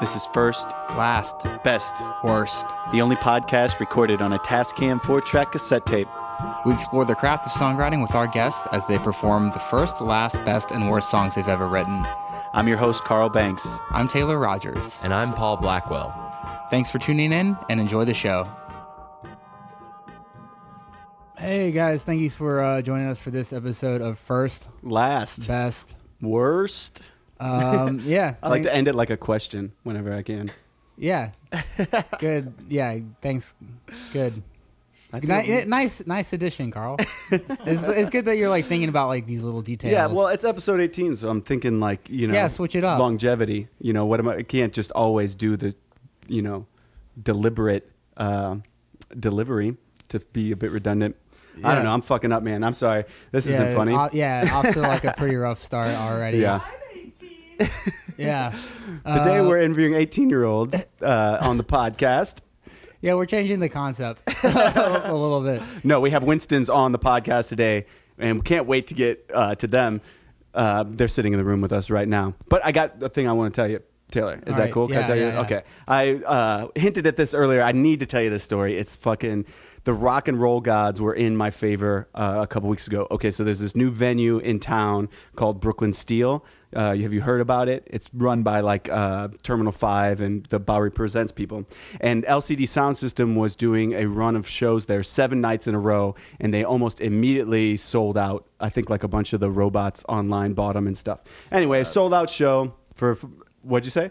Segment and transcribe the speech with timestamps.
[0.00, 2.66] This is First, Last, Best, worst.
[2.90, 6.08] the only podcast recorded on a Tascam 4 track cassette tape.
[6.64, 10.36] We explore the craft of songwriting with our guests as they perform the first, last,
[10.46, 12.06] best, and worst songs they've ever written.
[12.54, 13.78] I'm your host, Carl Banks.
[13.90, 14.98] I'm Taylor Rogers.
[15.02, 16.10] And I'm Paul Blackwell.
[16.70, 18.48] Thanks for tuning in and enjoy the show.
[21.36, 25.94] Hey guys, thank you for uh, joining us for this episode of First, Last, Best.
[26.20, 27.02] worst.
[27.40, 30.52] Um, yeah, I like to end it like a question whenever I can.
[30.96, 31.30] Yeah,
[32.18, 32.52] good.
[32.68, 33.54] Yeah, thanks.
[34.12, 34.42] Good.
[35.12, 36.96] Ni- nice, nice addition, Carl.
[37.32, 39.90] it's, it's good that you're like thinking about like these little details.
[39.92, 43.00] yeah, well, it's episode 18, so I'm thinking like, you know, Yeah, switch it up.
[43.00, 43.66] Longevity.
[43.80, 45.74] You know, what am I, I can't just always do the,
[46.28, 46.66] you know,
[47.20, 48.56] deliberate uh,
[49.18, 49.76] delivery
[50.10, 51.16] to be a bit redundant.
[51.56, 51.74] I Yeah.
[51.74, 51.92] don't know.
[51.92, 52.62] I'm fucking up, man.
[52.62, 53.04] I'm sorry.
[53.32, 53.94] This yeah, isn't funny.
[53.94, 56.38] uh, yeah, off to like a pretty rough start already.
[56.38, 56.60] yeah.
[58.18, 58.50] yeah.
[59.06, 62.38] Today Uh, we're interviewing 18 year olds uh, on the podcast.
[63.00, 65.62] yeah, we're changing the concept a little bit.
[65.84, 67.86] No, we have Winston's on the podcast today,
[68.18, 70.00] and we can't wait to get uh, to them.
[70.54, 72.34] Uh, they're sitting in the room with us right now.
[72.48, 74.34] But I got a thing I want to tell you, Taylor.
[74.46, 74.72] Is All that right.
[74.72, 74.88] cool?
[74.88, 75.22] Can I Yeah, tell you?
[75.26, 75.40] yeah, yeah.
[75.42, 75.62] Okay.
[75.86, 77.62] I uh, hinted at this earlier.
[77.62, 78.76] I need to tell you this story.
[78.76, 79.46] It's fucking.
[79.84, 83.06] The rock and roll gods were in my favor uh, a couple weeks ago.
[83.10, 86.44] Okay, so there's this new venue in town called Brooklyn Steel.
[86.74, 87.82] Uh, have you heard about it?
[87.86, 91.64] It's run by like uh, Terminal Five and the Bowery Presents people.
[92.00, 95.80] And LCD Sound System was doing a run of shows there seven nights in a
[95.80, 98.46] row, and they almost immediately sold out.
[98.60, 101.20] I think like a bunch of the robots online bought them and stuff.
[101.50, 103.28] Anyway, sold out show for, for
[103.62, 104.10] what'd you say?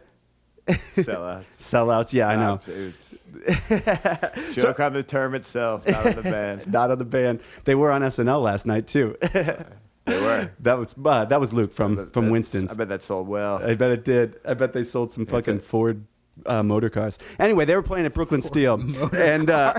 [0.96, 1.58] Sellouts.
[1.58, 2.14] Sellouts.
[2.14, 2.60] Yeah, I know.
[2.66, 3.16] It's,
[3.48, 6.68] it's joke on the term itself, not on the band.
[6.72, 7.42] Not on the band.
[7.64, 9.18] They were on SNL last night too.
[9.22, 10.52] They were.
[10.60, 12.72] that was uh, that was Luke from from Winston's.
[12.72, 13.64] I bet that sold well.
[13.64, 14.40] I bet it did.
[14.46, 15.60] I bet they sold some fucking.
[15.60, 16.06] Ford
[16.46, 17.18] uh, motor cars.
[17.38, 18.76] Anyway, they were playing at Brooklyn Steel
[19.14, 19.74] and uh,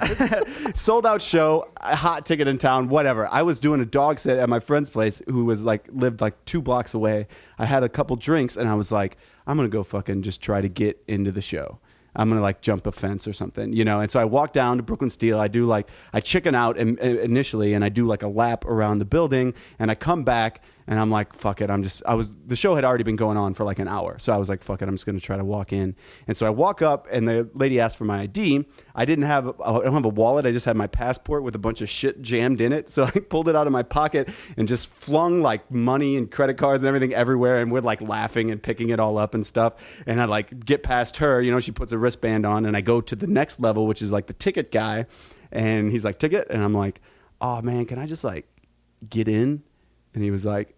[0.74, 3.28] sold out show, hot ticket in town, whatever.
[3.30, 6.44] I was doing a dog sit at my friend's place who was like lived like
[6.44, 7.26] two blocks away.
[7.58, 9.16] I had a couple drinks and I was like,
[9.50, 11.80] I'm gonna go fucking just try to get into the show.
[12.14, 14.00] I'm gonna like jump a fence or something, you know.
[14.00, 15.40] And so I walk down to Brooklyn Steel.
[15.40, 19.00] I do like I chicken out in, initially, and I do like a lap around
[19.00, 21.70] the building, and I come back, and I'm like, fuck it.
[21.70, 24.18] I'm just I was the show had already been going on for like an hour,
[24.18, 24.88] so I was like, fuck it.
[24.88, 25.94] I'm just gonna try to walk in.
[26.26, 28.66] And so I walk up, and the lady asked for my ID.
[28.94, 30.46] I didn't have I don't have a wallet.
[30.46, 32.90] I just had my passport with a bunch of shit jammed in it.
[32.90, 36.56] So I pulled it out of my pocket and just flung like money and credit
[36.58, 39.74] cards and everything everywhere, and we're like laughing and picking it all up and stuff.
[40.06, 42.80] And I like get past her, you know, she puts a wristband on, and I
[42.80, 45.06] go to the next level, which is like the ticket guy,
[45.52, 47.00] and he's like ticket, and I'm like,
[47.40, 48.46] oh man, can I just like
[49.08, 49.62] get in?
[50.14, 50.76] And he was like,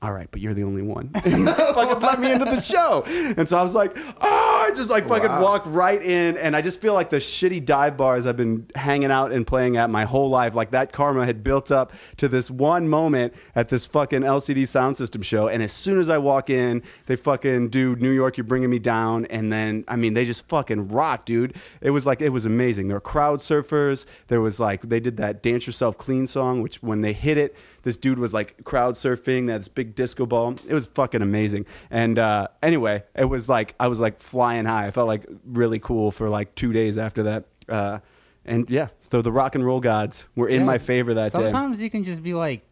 [0.00, 1.10] all right, but you're the only one.
[1.24, 1.44] And
[1.74, 3.02] fucking let me into the show.
[3.36, 5.42] And so I was like, oh, I just like fucking Wow.
[5.42, 6.36] walked right in.
[6.36, 9.76] And I just feel like the shitty dive bars I've been hanging out and playing
[9.76, 13.70] at my whole life, like that karma had built up to this one moment at
[13.70, 15.48] this fucking LCD sound system show.
[15.48, 18.78] And as soon as I walk in, they fucking do New York, you're bringing me
[18.78, 19.24] down.
[19.26, 21.56] And then, I mean, they just fucking rock, dude.
[21.80, 22.86] It was like, it was amazing.
[22.86, 24.04] There were crowd surfers.
[24.28, 27.56] There was like, they did that Dance Yourself Clean song, which when they hit it,
[27.84, 30.54] this dude was like crowd surfing that's big disco ball.
[30.66, 31.66] It was fucking amazing.
[31.90, 34.86] And uh, anyway it was like i was like flying high.
[34.86, 37.44] I felt like really cool for like two days after that.
[37.68, 37.98] Uh,
[38.44, 41.38] and yeah so the rock and roll gods were in Yeah, my favor that day.
[41.40, 42.62] Sometimes you can just be like,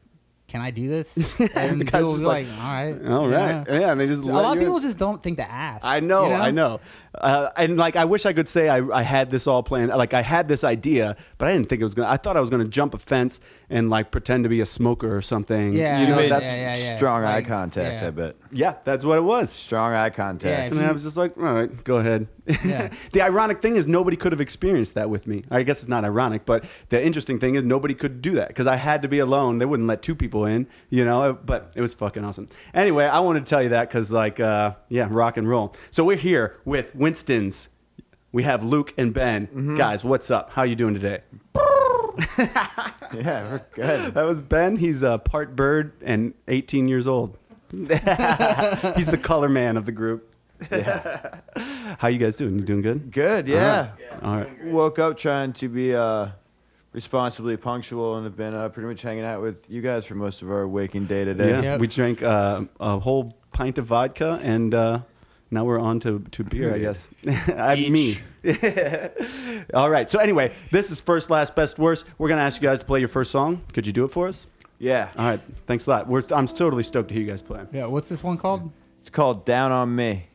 [0.48, 1.16] "Can I do this?"
[1.54, 4.00] And the guy's people will just like, like, "All right, all right yeah." yeah, and
[4.00, 4.66] they just A lot of you in.
[4.66, 5.84] people just don't think to ask.
[5.84, 6.80] I know, you I know.
[7.14, 9.90] Uh, and like, I wish I could say I, I had this all planned.
[9.90, 12.10] Like, I had this idea, but I didn't think it was gonna.
[12.10, 13.40] I thought I was gonna jump a fence
[13.70, 15.72] and like pretend to be a smoker or something.
[15.72, 16.96] Yeah, you know, made that's yeah, yeah, yeah.
[16.98, 18.08] Strong Like, eye contact, yeah.
[18.08, 18.36] I bet.
[18.52, 19.50] yeah, that's what it was.
[19.50, 20.74] Strong eye contact.
[20.74, 22.28] Yeah, And I was just like, all right, go ahead.
[22.64, 22.90] Yeah.
[23.12, 25.42] the ironic thing is nobody could have experienced that with me.
[25.50, 28.66] I guess it's not ironic, but the interesting thing is nobody could do that because
[28.68, 29.58] I had to be alone.
[29.58, 31.32] They wouldn't let two people in, you know.
[31.44, 32.48] But it was fucking awesome.
[32.74, 35.74] Anyway, I wanted to tell you that because, like, uh, yeah, rock and roll.
[35.90, 37.68] So we're here with Winston's.
[38.32, 39.46] We have Luke and Ben.
[39.46, 39.76] Mm-hmm.
[39.76, 40.50] Guys, what's up?
[40.50, 41.20] How you doing today?
[43.14, 44.14] Yeah, we're good.
[44.14, 44.76] That was Ben.
[44.76, 47.36] He's a part bird and 18 years old.
[47.70, 50.34] He's the color man of the group.
[50.70, 51.40] Yeah.
[51.98, 52.58] How you guys doing?
[52.58, 53.10] You doing good?
[53.12, 53.90] Good, yeah.
[54.22, 54.64] All right.
[54.64, 56.28] Woke up trying to be uh,
[56.96, 60.40] responsibly punctual and have been uh, pretty much hanging out with you guys for most
[60.40, 61.50] of our waking day today.
[61.50, 61.80] Yeah, Yep.
[61.80, 65.00] we drank uh, a whole pint of vodka, and uh,
[65.50, 67.06] now we're on to, to beer, I guess.
[67.48, 68.16] I, me.
[69.74, 70.08] All right.
[70.08, 72.06] So anyway, this is first, last, best, worst.
[72.16, 73.62] We're gonna ask you guys to play your first song.
[73.74, 74.46] Could you do it for us?
[74.78, 75.10] Yeah.
[75.18, 75.40] All right.
[75.66, 76.06] Thanks a lot.
[76.08, 77.60] We're, I'm totally stoked to hear you guys play.
[77.72, 78.70] Yeah, what's this one called?
[79.02, 80.28] It's called Down on Me.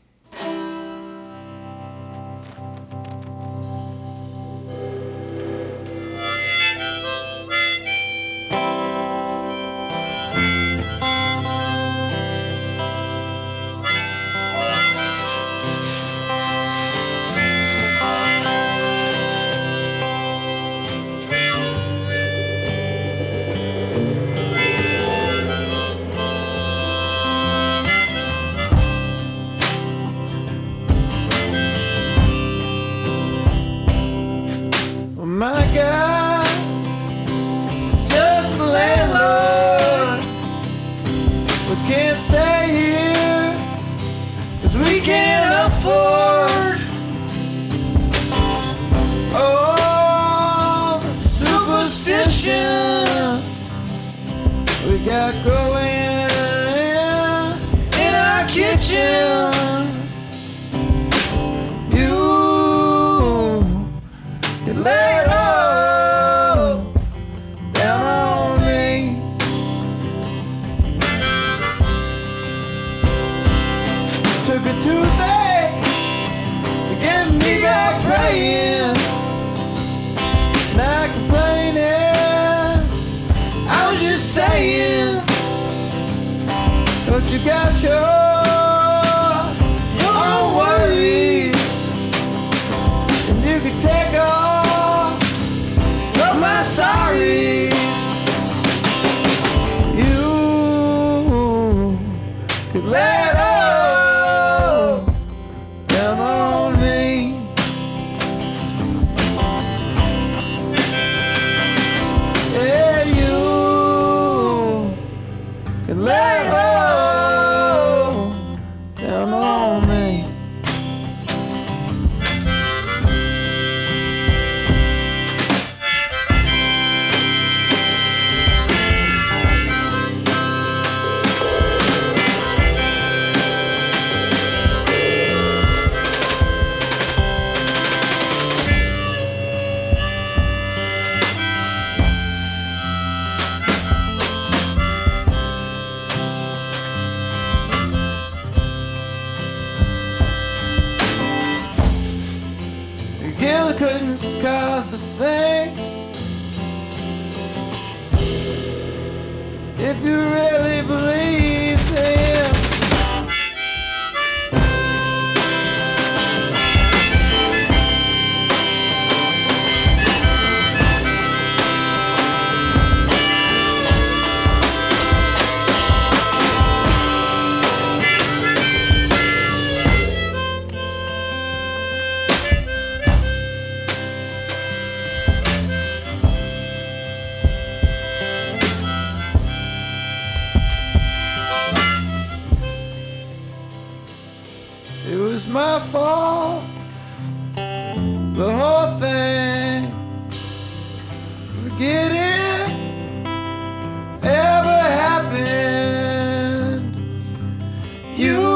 [208.21, 208.50] You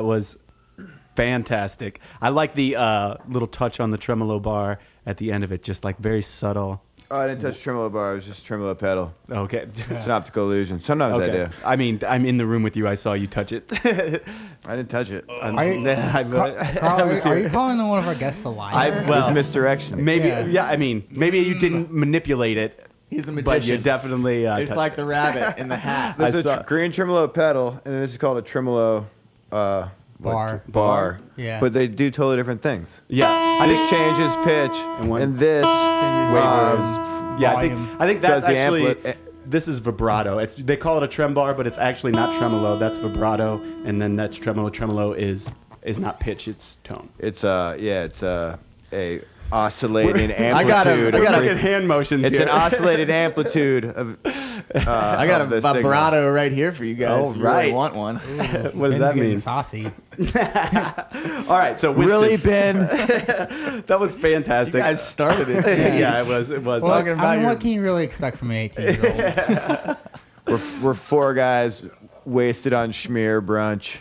[0.00, 0.38] that was
[1.14, 2.00] fantastic.
[2.22, 5.62] I like the uh, little touch on the tremolo bar at the end of it,
[5.62, 6.82] just like very subtle.
[7.10, 8.12] Oh, I didn't touch tremolo bar.
[8.12, 9.12] It was just tremolo pedal.
[9.30, 9.66] Okay.
[9.68, 10.80] It's an optical illusion.
[10.80, 11.48] Sometimes I do.
[11.66, 12.86] I mean, I'm in the room with you.
[12.88, 13.64] I saw you touch it.
[14.66, 15.28] I didn't touch it.
[15.28, 16.24] I'm- Are you, I, I,
[16.78, 17.38] Carl, are, are here.
[17.40, 18.74] you calling one of our guests a liar?
[18.74, 20.02] I- It well- was misdirection.
[20.02, 20.46] Maybe, yeah.
[20.46, 20.64] Yeah.
[20.66, 23.44] I mean, maybe you didn't manipulate it, He's a magician.
[23.44, 24.46] but you definitely.
[24.46, 24.96] Uh, it's like it.
[24.96, 26.16] the rabbit in the hat.
[26.16, 29.06] There's I a saw- green tremolo pedal, and this is called a tremolo
[29.52, 29.88] uh,
[30.18, 30.62] what- Bar.
[30.68, 31.20] Bar.
[31.36, 31.60] Yeah.
[31.60, 33.00] But they do totally different things.
[33.08, 33.90] Yeah, I This think.
[33.90, 36.96] changes pitch, And one- and this Waivers.
[36.96, 37.74] um, Yeah, I think.
[37.74, 37.96] volume.
[37.98, 38.82] I think that's Does the actually.
[38.94, 39.14] ampli-
[39.46, 40.38] this is vibrato.
[40.38, 42.78] It's they call it a trem bar, but it's actually not tremolo.
[42.78, 44.68] That's vibrato, and then that's tremolo.
[44.68, 45.50] Tremolo is
[45.82, 47.08] is not pitch; it's tone.
[47.18, 48.56] it's uh yeah, it's uh,
[48.92, 51.14] a oscillating I got a- amplitude.
[51.14, 52.24] I of got a- fre- hand motions.
[52.24, 52.46] it's here.
[52.46, 54.16] an oscillated amplitude of.
[54.74, 55.74] Uh, I got a of signal.
[55.74, 57.28] vibrato right here for you guys.
[57.28, 57.62] Oh, right.
[57.62, 58.16] really want one.
[58.74, 59.38] what does Ben's that mean?
[59.38, 59.86] Saucy.
[61.48, 62.78] All right, so Winston, Really, Ben?
[63.86, 64.74] that was fantastic.
[64.74, 65.64] You guys started it.
[65.98, 66.50] yeah, it was.
[66.50, 66.82] It was.
[66.82, 69.86] Well, Talking I about mean, your- what can you really expect from an 18 year
[69.88, 69.96] old?
[70.46, 71.86] we're, we're four guys
[72.24, 73.96] wasted on schmear brunch.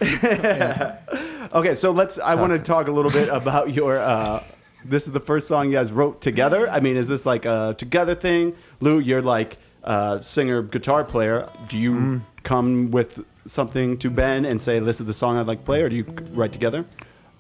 [1.52, 2.20] Okay, so let's.
[2.20, 3.98] I want to talk a little bit about your.
[3.98, 4.44] Uh,
[4.86, 6.70] this is the first song you guys wrote together.
[6.70, 8.56] I mean, is this like a together thing?
[8.82, 11.50] Lou, you're like uh, singer, guitar player.
[11.68, 15.60] Do you come with something to Ben and say, "This is the song I'd like
[15.60, 16.86] to play," or do you write together?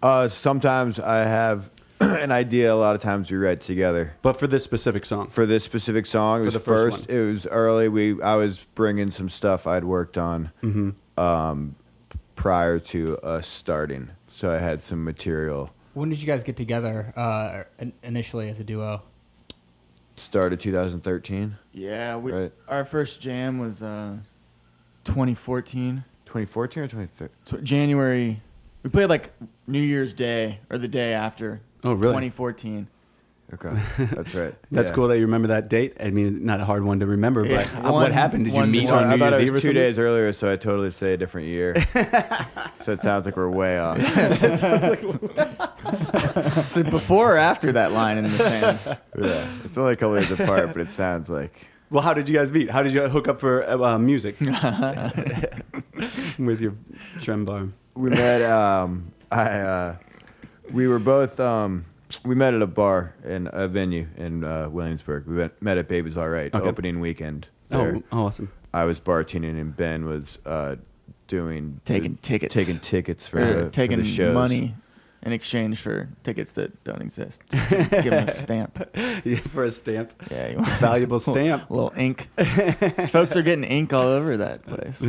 [0.02, 1.70] Uh, sometimes I have
[2.00, 2.74] an idea.
[2.74, 4.14] A lot of times we write together.
[4.22, 7.10] But for this specific song, For this specific song, it For was the first first.
[7.10, 7.90] It was early.
[7.90, 11.20] We I was bringing some stuff I'd worked on Mm-hmm.
[11.22, 11.76] um,
[12.36, 15.72] prior to us starting, so I had some material.
[15.94, 17.64] When did you guys get together uh,
[18.04, 19.02] initially as a duo?
[20.20, 22.52] Started 2013, Yeah, we, Right.
[22.68, 24.18] our first jam was uh,
[25.06, 26.04] 2014.
[26.26, 27.36] 2014 or 2013.
[27.46, 28.42] So January.
[28.84, 29.32] We played like
[29.66, 31.62] New Year's Day or the day after.
[31.84, 32.12] Oh, really?
[32.14, 32.88] 2014.
[33.52, 33.72] Okay,
[34.14, 34.54] that's right.
[34.70, 34.96] that's Yeah.
[34.96, 35.98] cool that you remember that date.
[36.00, 38.46] I mean, not a hard one to remember, but Yeah, uh, what happened?
[38.46, 40.52] Did you meet So on New I thought Year's it Eve two days earlier, so
[40.52, 41.76] I totally say a different year.
[42.78, 43.98] so it sounds like we're way off.
[46.68, 48.80] So before or after that line in the sand?
[49.18, 52.36] Yeah, it's only a couple days apart, but it sounds like Well, how did you
[52.36, 52.70] guys meet?
[52.70, 54.52] How did you hook up for uh, music with
[56.62, 56.76] your
[57.18, 57.72] trembar?
[57.96, 58.42] we met.
[58.44, 59.96] Um, I uh,
[60.72, 61.40] we were both.
[61.40, 61.86] Um,
[62.26, 65.26] we met at a bar in a venue in uh, Williamsburg.
[65.28, 66.68] We met, met at Baby's All Right Okay.
[66.68, 67.48] opening weekend.
[67.70, 67.98] There.
[68.12, 68.52] Oh, awesome!
[68.74, 70.78] I was bartending and Ben was uh,
[71.28, 72.54] doing Taking tickets.
[72.56, 74.34] taking tickets for, Or the, for taking the shows.
[74.34, 74.74] money
[75.22, 77.44] in exchange for tickets that don't exist.
[77.70, 78.90] Give them a stamp.
[79.26, 81.70] Yeah, for a stamp, Yeah, you want valuable stamp.
[81.70, 82.30] a little ink.
[83.10, 85.06] Folks are getting ink all over that place.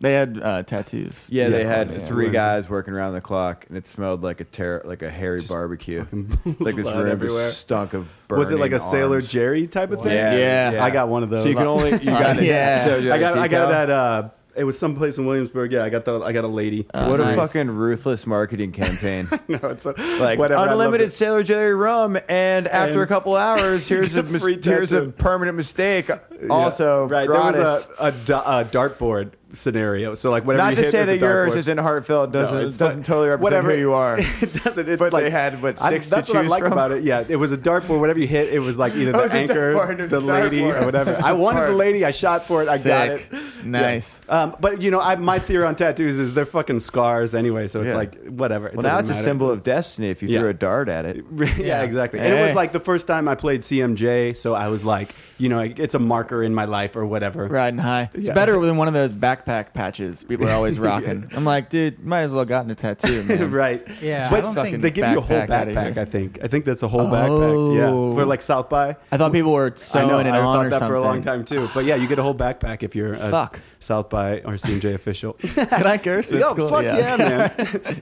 [0.00, 1.28] They had uh, tattoos.
[1.30, 1.98] Yeah, they had yeah.
[1.98, 5.42] three guys working around the clock, and it smelled like a ter- like a hairy
[5.46, 6.06] barbecue.
[6.58, 7.48] like this blood room everywhere.
[7.48, 9.20] just stunk of burning Was it like a Sailor.
[9.20, 10.12] Jerry type of thing?
[10.12, 10.84] Yeah, Yeah.
[10.84, 11.42] I got one of those.
[11.42, 12.82] So you can only you got Uh, yeah.
[12.84, 13.70] So you I got I got decal?
[13.70, 15.70] it at uh, it was someplace in Williamsburg.
[15.70, 16.86] Yeah, I got the I got a lady.
[16.94, 17.36] Uh, what nice.
[17.36, 19.28] a fucking ruthless marketing campaign!
[19.48, 21.12] no, it's a, like whatever, unlimited.
[21.12, 25.56] Sailor Jerry rum, and after And a couple hours, here's a mis- here's a permanent
[25.56, 26.10] mistake.
[26.48, 27.26] Also, right.
[27.26, 27.84] gratis.
[27.86, 30.14] There was a, a, a dartboard scenario.
[30.14, 32.32] So like whatever Not you to say that yours isn't heartfelt.
[32.32, 33.70] Doesn't No, doesn't totally represent Whatever.
[33.72, 34.18] who you are.
[34.18, 34.88] it doesn't.
[34.88, 36.72] It's But like, they had, what, I- six to That's what I choose like from?
[36.72, 37.04] about it.
[37.04, 38.00] Yeah, it was a dartboard.
[38.00, 40.84] Whatever you hit, it was like either the it was a anchor, the lady, or
[40.84, 41.18] whatever.
[41.22, 42.04] I wanted the lady.
[42.04, 42.68] I shot for it.
[42.68, 43.26] I got it.
[43.64, 44.20] Nice.
[44.28, 44.42] Yeah.
[44.42, 47.68] Um, but you know, I, my theory on tattoos is they're fucking scars anyway.
[47.68, 47.96] So it's Yeah.
[47.96, 48.68] like whatever.
[48.68, 50.40] It Well, now it's a symbol of destiny if you Yeah.
[50.40, 51.24] threw a dart at it.
[51.36, 51.82] yeah, Yeah.
[51.82, 52.20] exactly.
[52.20, 55.48] And it was like the first time I played CMJ, so I was like, you
[55.48, 57.46] know, it's a marker in my life or whatever.
[57.46, 58.10] Riding high.
[58.14, 58.34] It's Yeah.
[58.34, 61.28] better than one of those backpack patches people are always rocking.
[61.34, 63.50] I'm like, dude, might as well gotten a tattoo, man.
[63.50, 63.86] right.
[64.02, 65.92] Yeah, But I don't think they give you a whole backpack outta backpack.
[65.94, 66.02] here.
[66.02, 66.38] I think.
[66.44, 67.76] I think that's a whole backpack.
[67.76, 68.14] Yeah, Oh.
[68.14, 68.96] for like South by.
[69.10, 70.18] I thought people were I sewing know.
[70.18, 70.88] it I on thought or that something.
[70.88, 71.68] for a long time too.
[71.74, 73.60] But yeah, you get a whole backpack if you're a Fuck.
[73.82, 75.32] South by or CMJ official.
[75.54, 76.32] Can I curse?
[76.32, 76.68] It's Yo, cool.
[76.68, 77.52] fuck yeah, man.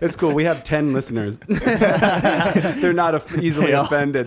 [0.01, 0.33] it's cool.
[0.35, 1.37] We have 10 listeners.
[1.37, 4.27] They're not aff- easily offended.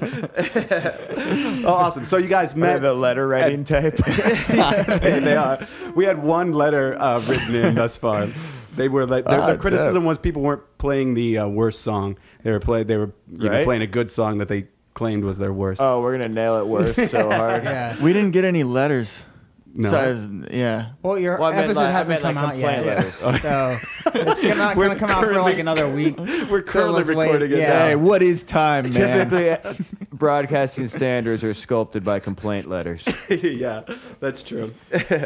[1.65, 2.06] oh, awesome.
[2.06, 2.82] So you guys met.
[3.01, 3.96] The letter writing type.
[3.98, 5.67] they are.
[5.96, 8.27] We had one letter uh, written in thus far.
[8.75, 10.08] They were like their, Ah, criticism dope.
[10.08, 12.17] was people weren't playing the uh, worst song.
[12.43, 13.65] They were play They were you know, Right.
[13.65, 15.81] playing a good song that they claimed was their worst.
[15.81, 17.63] oh, we're gonna nail it worse so hard.
[17.63, 18.01] Yeah.
[18.01, 19.25] We didn't get any letters.
[19.74, 19.84] No.
[19.84, 20.92] Besides- yeah.
[21.01, 23.44] Well, your Well, I meant episode like- hasn't meant come like out yet, complaint letters.
[23.44, 23.78] so
[24.13, 26.18] it's not We're going to come out for like another week.
[26.50, 27.42] We're currently let's wait.
[27.44, 27.50] it.
[27.51, 27.58] Yeah.
[27.68, 27.86] now.
[27.88, 29.30] Hey, what is time, man?
[29.30, 33.08] Typically, broadcasting standards are sculpted by complaint letters.
[33.30, 33.82] yeah,
[34.20, 34.74] that's true.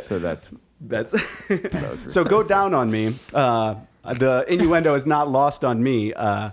[0.01, 0.49] So that's
[0.81, 1.15] That's
[2.13, 2.23] so.
[2.23, 3.15] Go down on me.
[3.33, 6.13] Uh, the innuendo is not lost on me.
[6.13, 6.51] Uh,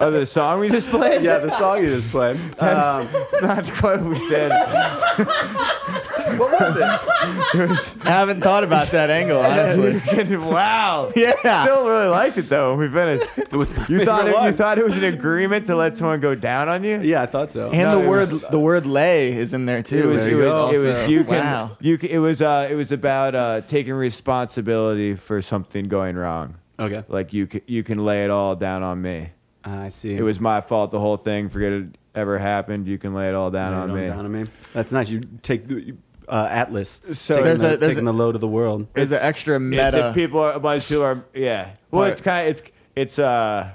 [0.00, 1.22] oh, the song we just played.
[1.22, 2.38] yeah, the song you just played.
[2.64, 4.50] Um, That's not quite what we said.
[6.38, 8.06] what was it?
[8.06, 10.36] I haven't thought about that angle, honestly.
[10.36, 11.12] wow.
[11.14, 11.64] Yeah.
[11.64, 12.70] Still really liked it though.
[12.76, 13.26] When we finished.
[13.38, 16.20] It was my You thought it, you thought it was an agreement to let someone
[16.20, 17.00] go down on you.
[17.00, 17.70] Yeah, I thought so.
[17.70, 20.10] And No, the word was- the word lay is in there too.
[20.10, 21.76] It was, which was, it was you can, wow.
[21.80, 26.56] you can, it was uh it was about uh taking responsibility for something going wrong.
[26.78, 29.30] Okay, Like you can, you can lay it all down on me.
[29.64, 30.14] I see.
[30.14, 30.90] It was my fault.
[30.90, 31.48] The whole thing.
[31.48, 32.86] Forget it ever happened.
[32.86, 34.06] You can lay it all down Lay it on all me.
[34.08, 34.44] down on me.
[34.74, 35.08] That's nice.
[35.08, 35.94] You take the,
[36.28, 37.00] uh, Atlas.
[37.14, 38.86] So- taking There's the, a- there's taking a- the load of the world.
[38.92, 40.10] There's an extra It's meta.
[40.10, 40.40] a people.
[40.40, 41.24] Are, a bunch of people are.
[41.34, 41.70] Yeah.
[41.90, 42.12] Well, Part.
[42.12, 42.48] it's kind.
[42.48, 42.62] Of, it's
[42.94, 43.70] it's uh.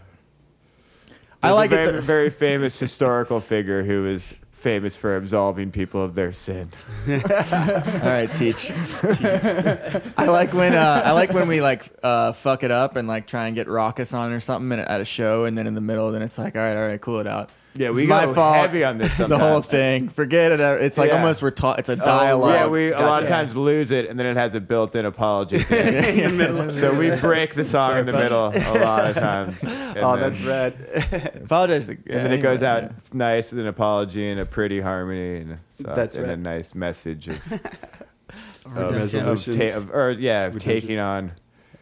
[1.41, 5.15] I there's a like it very, that- very famous historical figure who is famous for
[5.15, 6.69] absolving people of their sin.
[7.07, 8.71] All right, teach.
[10.17, 13.25] I like when uh, I like when we like uh, fuck it up and like
[13.27, 15.81] try and get raucous on or something at- at a show, and then in the
[15.81, 17.49] middle, then it's like, all right, all right, cool it out.
[17.75, 18.55] Yeah, we got go fault.
[18.55, 19.15] heavy on this.
[19.17, 20.09] the whole thing.
[20.09, 20.59] Forget it.
[20.59, 21.17] It's like Yeah.
[21.17, 21.79] almost we're taught.
[21.79, 22.51] It's a Oh, dialogue.
[22.55, 25.57] yeah, we a lot of times lose it, and then it has a built-in apology.
[25.69, 26.69] in the middle.
[26.71, 29.63] so we break the song in the middle a lot of times.
[29.89, 31.41] And oh, then- that's rad.
[31.43, 31.87] apologize.
[31.87, 35.37] To, And then it goes out it's nice with an apology and a pretty harmony
[35.37, 37.39] and, so, That's and a nice message of
[38.65, 39.25] of, Redemption.
[39.27, 41.31] of, ta- of or yeah, of taking on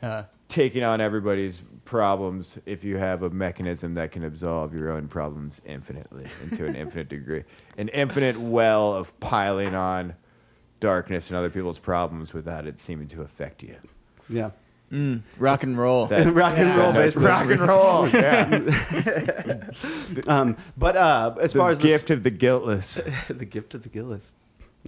[0.01, 5.07] Uh, taking on everybody's problems if you have a mechanism that can absolve your own
[5.07, 7.43] problems infinitely into an infinite degree.
[7.77, 10.13] An infinite well of piling on
[10.79, 13.75] darkness and other people's problems without it seeming to affect you.
[14.29, 14.51] Yeah.
[14.91, 16.05] Mm, rock and roll.
[16.07, 16.77] That- rock and Yeah.
[16.77, 17.27] roll, basically.
[17.27, 18.07] rock and roll.
[18.13, 19.63] Yeah.
[20.27, 22.95] Um, but uh, as the far as the gift of the guiltless.
[23.27, 24.31] the, the gift of the Gillis.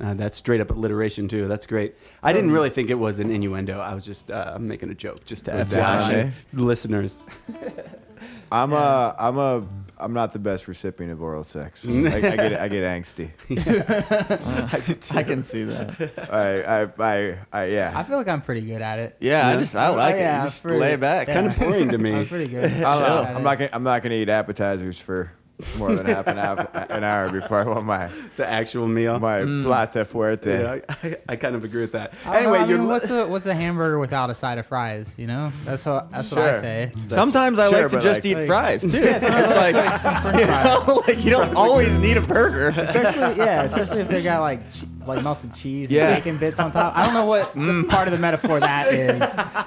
[0.02, 1.48] Uh, that's straight up alliteration too.
[1.48, 1.96] That's great.
[2.24, 3.80] I didn't really think it was an innuendo.
[3.80, 6.30] I was just uh, making a joke just to have Josh, Josh eh?
[6.54, 7.24] listeners.
[8.52, 9.68] I'm a I'm a
[10.00, 11.86] I'm not the best recipient of oral sex.
[11.88, 13.30] I, I get I get angsty.
[15.16, 16.30] I can see that.
[16.32, 17.94] I I I, I yeah.
[17.96, 19.18] I feel like I'm pretty good at it.
[19.20, 20.22] Yeah, I just I like Oh, it.
[20.22, 21.28] yeah, You just pretty- lay back.
[21.28, 21.34] yeah.
[21.36, 22.14] Kind of boring to me.
[22.16, 22.66] I'm pretty good.
[22.66, 23.24] I don't know.
[23.30, 25.32] At I'm not gonna I'm not gonna eat appetizers for
[25.78, 29.20] more than half an hour an hour before I want my the actual meal.
[29.20, 29.64] my mm.
[29.64, 30.46] plata fuerte.
[30.46, 32.14] yeah, I, I kind of agree with that.
[32.26, 34.66] I don't know, Anyway, I mean, what's a what's a hamburger without a side of
[34.66, 35.14] fries?
[35.18, 36.62] You know, that's what that's what I Sure.
[36.62, 36.92] say.
[37.08, 39.00] Sometimes I Sure, like to just like- eat Like- fries too.
[39.00, 42.70] Yeah, it's I like, like you know, like you don't always need a burger.
[42.70, 44.62] Especially yeah, especially if they got like
[45.06, 46.10] like melted cheese Yeah.
[46.10, 46.96] and bacon bits on top.
[46.96, 47.90] I don't know what the mm.
[47.90, 49.22] part of the metaphor that is.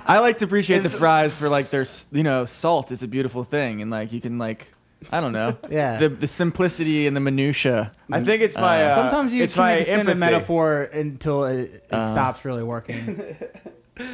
[0.06, 3.42] I like to appreciate the fries for like their, you know, salt is a beautiful
[3.42, 4.68] thing, and like you can like,
[5.10, 5.98] I don't know, Yeah.
[5.98, 7.92] the the simplicity and the minutia.
[8.10, 10.18] I think it's my uh, Sometimes you it's can my extend a empathy.
[10.20, 12.10] metaphor until it, it Uh.
[12.12, 13.36] stops really working.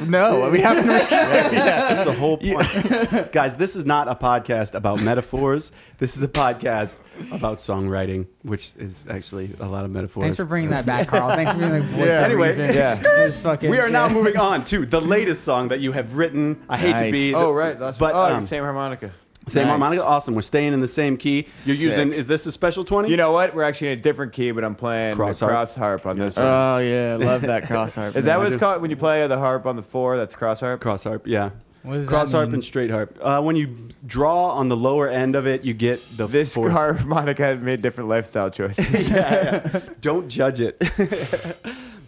[0.05, 1.53] No, we haven't reached there yet.
[1.53, 3.31] That's the whole point.
[3.31, 5.71] Guys, this is not a podcast about metaphors.
[5.99, 6.99] This is a podcast
[7.31, 10.23] about songwriting, which is actually a lot of metaphors.
[10.23, 11.29] Thanks for bringing that back, Carl.
[11.29, 12.21] Thanks for being the voice Yeah.
[12.23, 12.75] Anyway, reason.
[12.75, 13.29] yeah.
[13.31, 16.61] Fucking, we are now moving on to the latest song that you have written.
[16.67, 17.11] I hate to Nice.
[17.13, 17.33] be.
[17.33, 19.11] Oh right, that's But, oh um, same harmonica.
[19.49, 19.69] Same Nice.
[19.69, 20.35] harmonica, awesome.
[20.35, 21.47] We're staying in the same key.
[21.65, 21.79] You're Sick.
[21.79, 22.13] using.
[22.13, 23.09] Is this a special twenty?
[23.09, 23.53] You know what?
[23.55, 25.53] We're actually in a different key, but I'm playing Cross the harp.
[25.55, 26.45] cross harp on this one.
[26.45, 28.15] Oh yeah, love that cross harp.
[28.15, 28.39] Is that man.
[28.39, 30.17] what it's called when you play the harp on the four?
[30.17, 30.81] That's cross harp.
[30.81, 31.25] cross harp.
[31.27, 31.49] Yeah,
[31.83, 32.55] What does cross that harp mean?
[32.55, 33.17] and straight harp.
[33.21, 36.71] Uh, when you draw on the lower end of it, you get the This fourth.
[36.71, 39.09] harmonica has made different lifestyle choices.
[39.11, 39.79] yeah, yeah.
[40.01, 40.77] Don't judge it.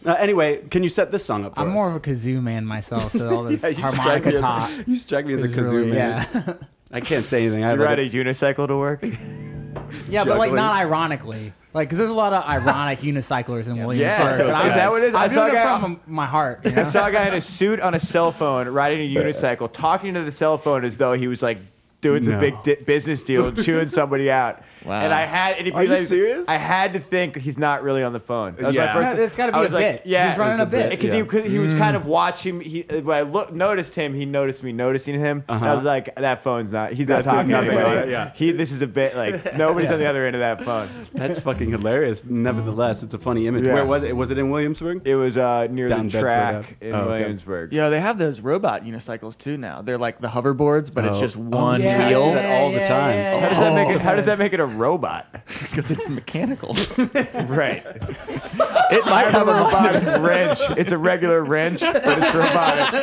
[0.06, 1.74] uh, anyway, can you set this song up for I'm us?
[1.74, 4.72] more of a kazoo man myself, so all this Yeah, you strike harmonica as- talk.
[4.88, 6.28] You strike me as a is kazoo really- man.
[6.34, 6.54] Yeah,
[6.94, 7.64] I can't say anything.
[7.64, 9.02] I you ride a unicycle to work?
[9.04, 10.56] yeah, but like Juggling.
[10.56, 11.54] not ironically.
[11.74, 14.00] Like, cause there's a lot of ironic unicyclers in Williamsburg.
[14.00, 15.16] Yeah, but is I'm- that what it is?
[15.16, 16.60] I I'm saw doing a it guy- from my heart.
[16.66, 19.72] You I saw a guy in a suit on a cell phone riding a unicycle,
[19.72, 21.60] talking to the cell phone as though he was like
[22.02, 22.40] doing some No.
[22.42, 24.62] big di- business deal and chewing somebody out.
[24.84, 25.00] Wow.
[25.00, 26.48] And I had, and if Are you realize- serious?
[26.50, 28.56] I had to think he's not really on the phone.
[28.56, 28.88] That was Yeah.
[28.88, 29.18] my first.
[29.18, 30.02] Yeah, it's gotta be I a was like, bit.
[30.06, 30.90] Yeah, He's running it's a bit.
[30.90, 31.16] Because Yeah.
[31.18, 32.60] he, 'cause he was kind of watching.
[32.62, 34.16] He when I look, noticed him.
[34.16, 35.44] He noticed me noticing him.
[35.48, 35.76] And I Uh-huh.
[35.76, 36.94] was like, "That phone's not.
[36.94, 38.10] He's not talking to nothing anybody.
[38.12, 38.32] yeah.
[38.34, 38.52] He.
[38.52, 40.88] This is a bit like nobody's on the other end of that phone.
[41.14, 42.26] That's fucking hilarious.
[42.26, 43.64] Nevertheless, it's a funny image.
[43.66, 43.76] Yeah.
[43.76, 44.16] Where was it?
[44.16, 45.02] Was it in Williamsburg?
[45.06, 46.76] It was uh, near Down the Bedford track Ave.
[46.82, 47.20] in Oh, okay.
[47.20, 47.72] Williamsburg.
[47.74, 49.84] Yeah, they have those robot unicycles too now.
[49.84, 51.22] They're like the hoverboards, but it's Oh.
[51.22, 53.42] just Oh, one yeah, wheel see that all the time.
[53.42, 54.02] How does that make it?
[54.02, 54.26] How does oh.
[54.26, 55.28] that make it a robot?
[55.62, 56.74] because it's mechanical.
[56.98, 57.84] right.
[57.86, 60.60] it might have a robotic wrench.
[60.78, 62.94] It's a regular wrench, but it's robotic.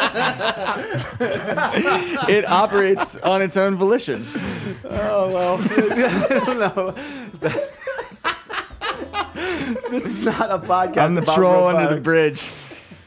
[2.28, 4.26] It operates on its own volition.
[4.84, 6.92] Oh well, I don't know.
[9.90, 10.98] this is not a podcast.
[10.98, 12.48] I'm the about troll under the bridge.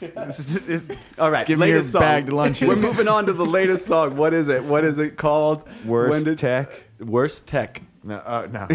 [1.19, 2.01] All right, Give me your latest song.
[2.01, 2.67] bagged lunches.
[2.67, 4.15] We're moving on to the latest song.
[4.15, 4.63] What is it?
[4.63, 5.67] What is it called?
[5.85, 6.69] Worst When did- tech.
[6.99, 7.81] Worst tech.
[8.03, 8.67] No, uh, no.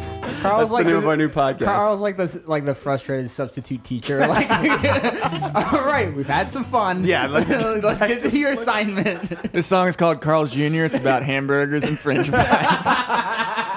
[0.40, 1.64] Carl's That's like the name this- of our new podcast.
[1.64, 4.18] Carl's like the like the frustrated substitute teacher.
[4.26, 4.48] Like,
[5.54, 7.04] all right, we've had some fun.
[7.04, 7.48] Yeah, let's-
[7.84, 9.52] let's get to your assignment.
[9.52, 10.84] This song is called Carl's Jr.
[10.84, 12.86] It's about hamburgers and French fries.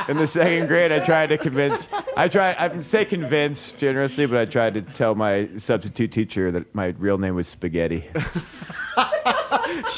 [0.09, 1.87] In the second grade, I tried to convince.
[2.17, 2.55] I tried.
[2.57, 7.17] I say convince generously, but I tried to tell my substitute teacher that my real
[7.17, 8.05] name was Spaghetti.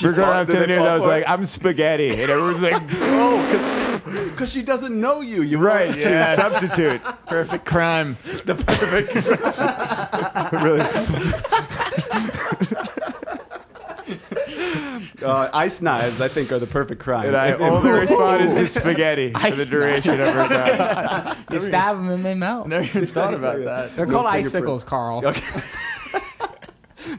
[0.03, 0.79] We're going around Did they to the news.
[0.79, 1.23] I was like.
[1.27, 3.84] I'm Spaghetti, and everyone's like, Oh, because
[4.45, 5.41] she doesn't know you.
[5.41, 7.01] You right, She yeah, was substitute.
[7.27, 8.17] Perfect crime.
[8.45, 9.15] the perfect.
[15.23, 17.27] uh, ice knives, I think, are the perfect crime.
[17.27, 21.37] And I If- if- only responded to spaghetti for the Ice duration of her time.
[21.51, 22.67] You stab them and they melt.
[22.67, 23.95] Never even thought about that.
[23.95, 24.55] They're No called fingerprints.
[24.55, 25.25] icicles, Carl.
[25.25, 25.41] Okay.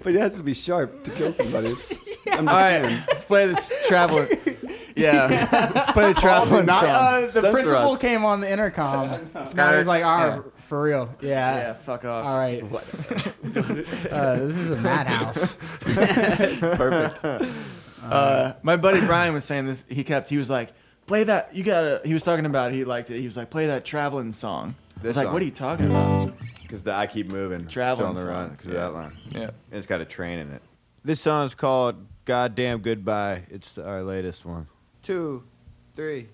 [0.03, 1.69] but it has to be sharp to kill somebody.
[1.69, 3.03] I'm just All right, saying.
[3.09, 4.29] let's play this traveling.
[4.97, 6.91] Yeah, let's play the traveling not- song.
[6.91, 7.99] Uh, the Censor principal us.
[7.99, 9.31] came on the intercom.
[9.47, 12.25] Scott was like, "Ah, for real, yeah." yeah, fuck off.
[12.27, 12.63] All right.
[12.65, 15.57] uh, this is a madhouse.
[15.87, 17.25] It's perfect.
[18.03, 19.85] Uh, my buddy Brian was saying this.
[19.89, 20.31] He kept.
[20.31, 20.73] He was like,
[21.07, 22.01] "Play that." You gotta.
[22.05, 22.73] He was talking about.
[22.73, 23.19] He liked it.
[23.21, 25.33] He was like, "Play that traveling song." I was This like, song.
[25.35, 26.33] "What are you talking about?"
[26.63, 27.67] Because I keep moving.
[27.67, 28.87] Traveling Still on the run because Yeah.
[28.87, 29.13] of that line.
[29.33, 29.41] Yeah.
[29.71, 30.63] And it's got a train in it.
[31.05, 34.69] This song is called "Goddamn Goodbye." It's our latest one.
[35.07, 35.45] Two,
[35.95, 36.27] three.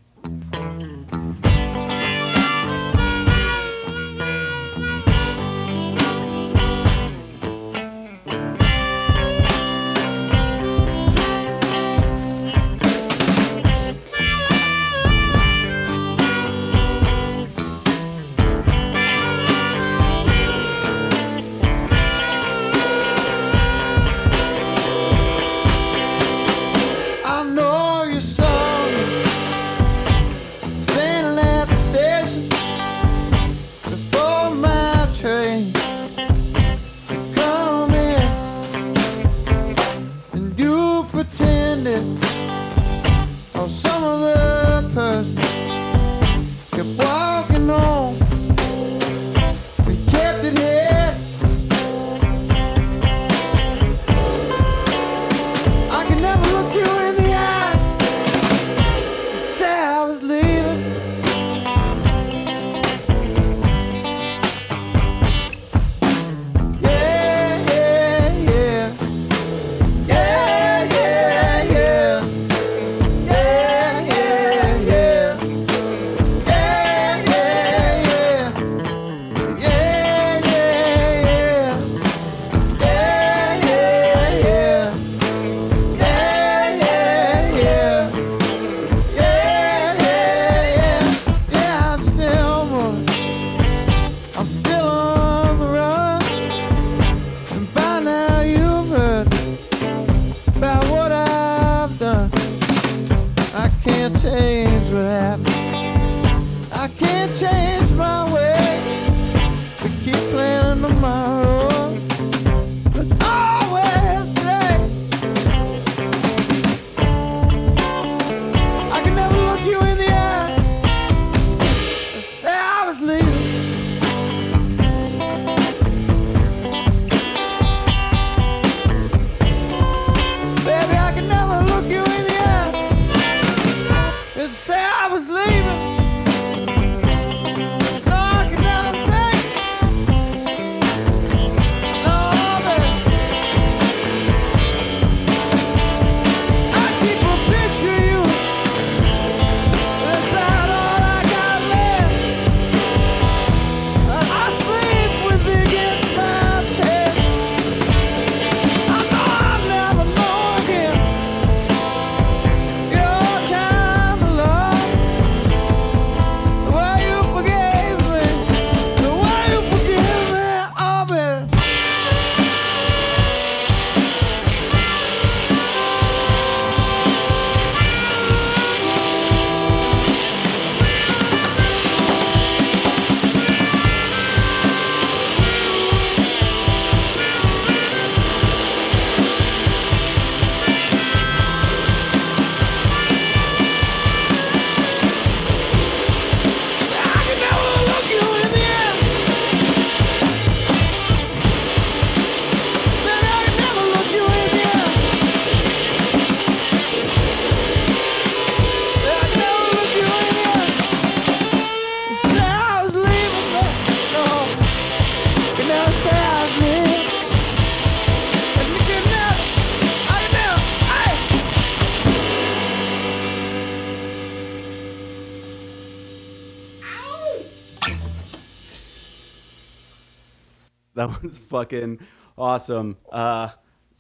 [231.23, 231.99] Was fucking
[232.37, 232.97] awesome.
[233.11, 233.51] Uh,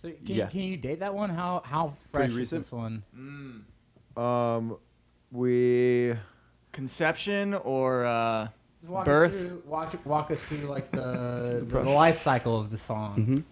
[0.02, 0.46] So can, Yeah.
[0.46, 1.30] can you date that one?
[1.30, 2.62] How how fresh Pretty is recent?
[2.64, 3.02] this one?
[4.16, 4.76] Um,
[5.30, 6.14] we
[6.72, 8.48] Conception or uh,
[8.82, 9.34] walk Birth?
[9.34, 13.44] Us through, walk, walk us through like the, the life cycle of the song.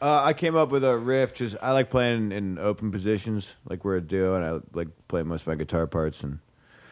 [0.00, 1.34] Uh, I came up with a riff.
[1.34, 5.26] Just I like playing in open positions, like we're a duo, and I like playing
[5.28, 6.22] most of my guitar parts.
[6.22, 6.38] And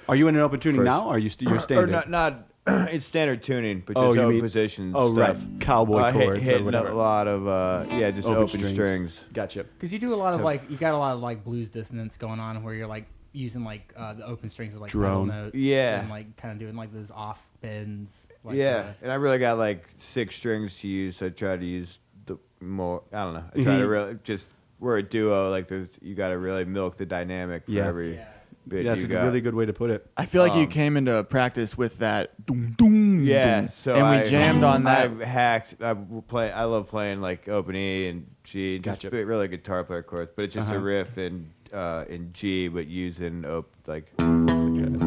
[0.08, 1.06] are you in an open tuning First- now?
[1.06, 1.90] Or are you st- you're or standing?
[1.92, 2.48] not, not
[2.90, 5.44] it's standard tuning, but just Oh, you open mean- position oh, stuff.
[5.44, 5.60] right.
[5.60, 6.88] Cowboy uh, hit- chords or hitting whatever.
[6.88, 9.18] a lot of uh, yeah, just open, strings.
[9.32, 9.64] Gotcha.
[9.64, 12.16] Because you do a lot of like you got a lot of like blues dissonance
[12.16, 15.28] going on where you're like using like uh, the open strings as like Drone.
[15.28, 16.00] pedal notes Yeah.
[16.00, 18.12] and like kind of doing like those off bends.
[18.42, 21.16] Like, yeah, uh, and I really got like six strings to use.
[21.18, 23.02] So I try to use the more.
[23.12, 23.44] I don't know.
[23.54, 23.88] I try to Mhm.
[23.88, 25.50] really just we're a duo.
[25.50, 27.86] Like there's you got to really milk the dynamic for Yeah.
[27.86, 28.24] every Yeah.
[28.68, 29.24] Bit Yeah, that's you a got.
[29.24, 30.06] really good way to put it.
[30.16, 33.70] I feel like you Um, came into practice with that doom doom Yeah, boom.
[33.72, 35.10] so and we I- jammed on that.
[35.20, 35.76] I hacked.
[35.80, 36.50] I w- play.
[36.50, 38.78] I love playing like open E and G.
[38.78, 39.10] Just Gotcha.
[39.10, 40.78] bi- really guitar player chords, but it's just Uh-huh.
[40.78, 45.02] a riff in uh, in G, but using op- like Yeah.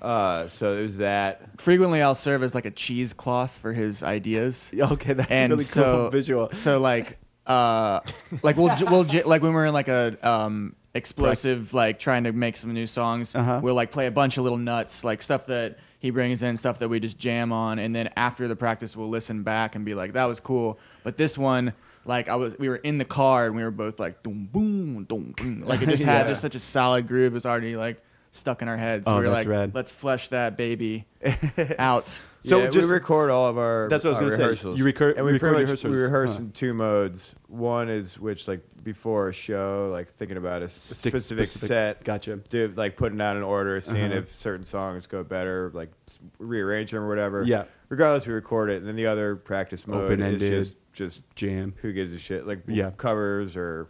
[0.00, 0.48] uh.
[0.48, 1.60] So it was that.
[1.60, 4.72] Frequently, I'll serve as like a cheesecloth for his ideas.
[4.82, 6.48] Okay, that's and a really so, cool visual.
[6.52, 8.00] So like, uh,
[8.42, 12.24] like we'll j- we'll j- like when we're in like a um explosive like trying
[12.24, 13.60] to make some new songs, Uh-huh.
[13.62, 16.78] we'll like play a bunch of little nuts like stuff that he brings in, stuff
[16.80, 19.94] that we just jam on, and then after the practice we'll listen back and be
[19.94, 21.72] like, that was cool, but this one.
[22.04, 25.04] Like I was, we were in the car and we were both like, boom, boom,
[25.04, 25.62] boom, boom.
[25.64, 26.30] Like it just had Yeah.
[26.30, 27.30] just such a solid groove.
[27.32, 28.02] It was already like
[28.32, 29.06] stuck in our heads.
[29.06, 29.72] So Oh, we were that's like, rad.
[29.72, 31.04] let's flesh that baby
[31.78, 32.20] out.
[32.44, 34.70] So yeah, just- we record all of our That's what I was gonna say.
[34.74, 36.42] You recur- and we record pretty much we rehearse Huh.
[36.42, 37.34] in two modes.
[37.48, 42.04] One is which like before a show, like thinking about a Stick- specific, specific- set.
[42.04, 42.36] Gotcha.
[42.50, 44.18] Do like putting out an order, seeing Uh-huh.
[44.18, 45.90] if certain songs go better, like
[46.40, 47.44] rearrange them or whatever.
[47.44, 47.64] Yeah.
[47.90, 50.42] Regardless, we record it, and then the other practice mode Open-ended.
[50.42, 51.72] is just just Jam.
[51.80, 52.90] who gives a shit, like Yeah.
[52.96, 53.86] covers or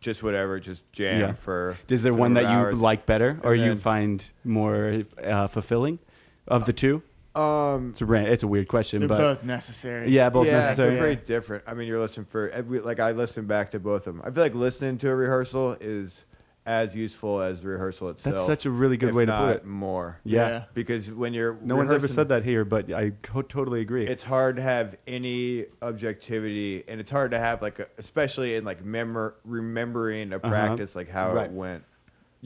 [0.00, 1.32] just whatever, just jam Yeah.
[1.32, 1.76] for.
[1.88, 5.48] Is there for one that number you like better, or And you find more uh,
[5.48, 5.98] fulfilling
[6.46, 7.02] of the two?
[7.36, 10.10] Um, It's a ra- it's a weird question, They're but both necessary.
[10.10, 10.90] yeah, both yeah, necessary.
[10.90, 11.64] they're very different.
[11.66, 14.22] I mean, you're listening for every like I listen back to both of them.
[14.24, 16.24] I feel like listening to a rehearsal is
[16.64, 18.34] as useful as the rehearsal itself.
[18.34, 19.64] That's such a really good if way to put not it.
[19.66, 20.18] More.
[20.24, 20.48] Yeah.
[20.48, 20.64] Yeah.
[20.74, 24.04] Because when you're No one's ever rehearsing, said that here, but I co- totally agree.
[24.06, 28.64] It's hard to have any objectivity, and it's hard to have like, a, especially in
[28.64, 31.34] like memor- remembering a practice, like how Uh-huh.
[31.36, 31.44] Right.
[31.50, 31.84] it went.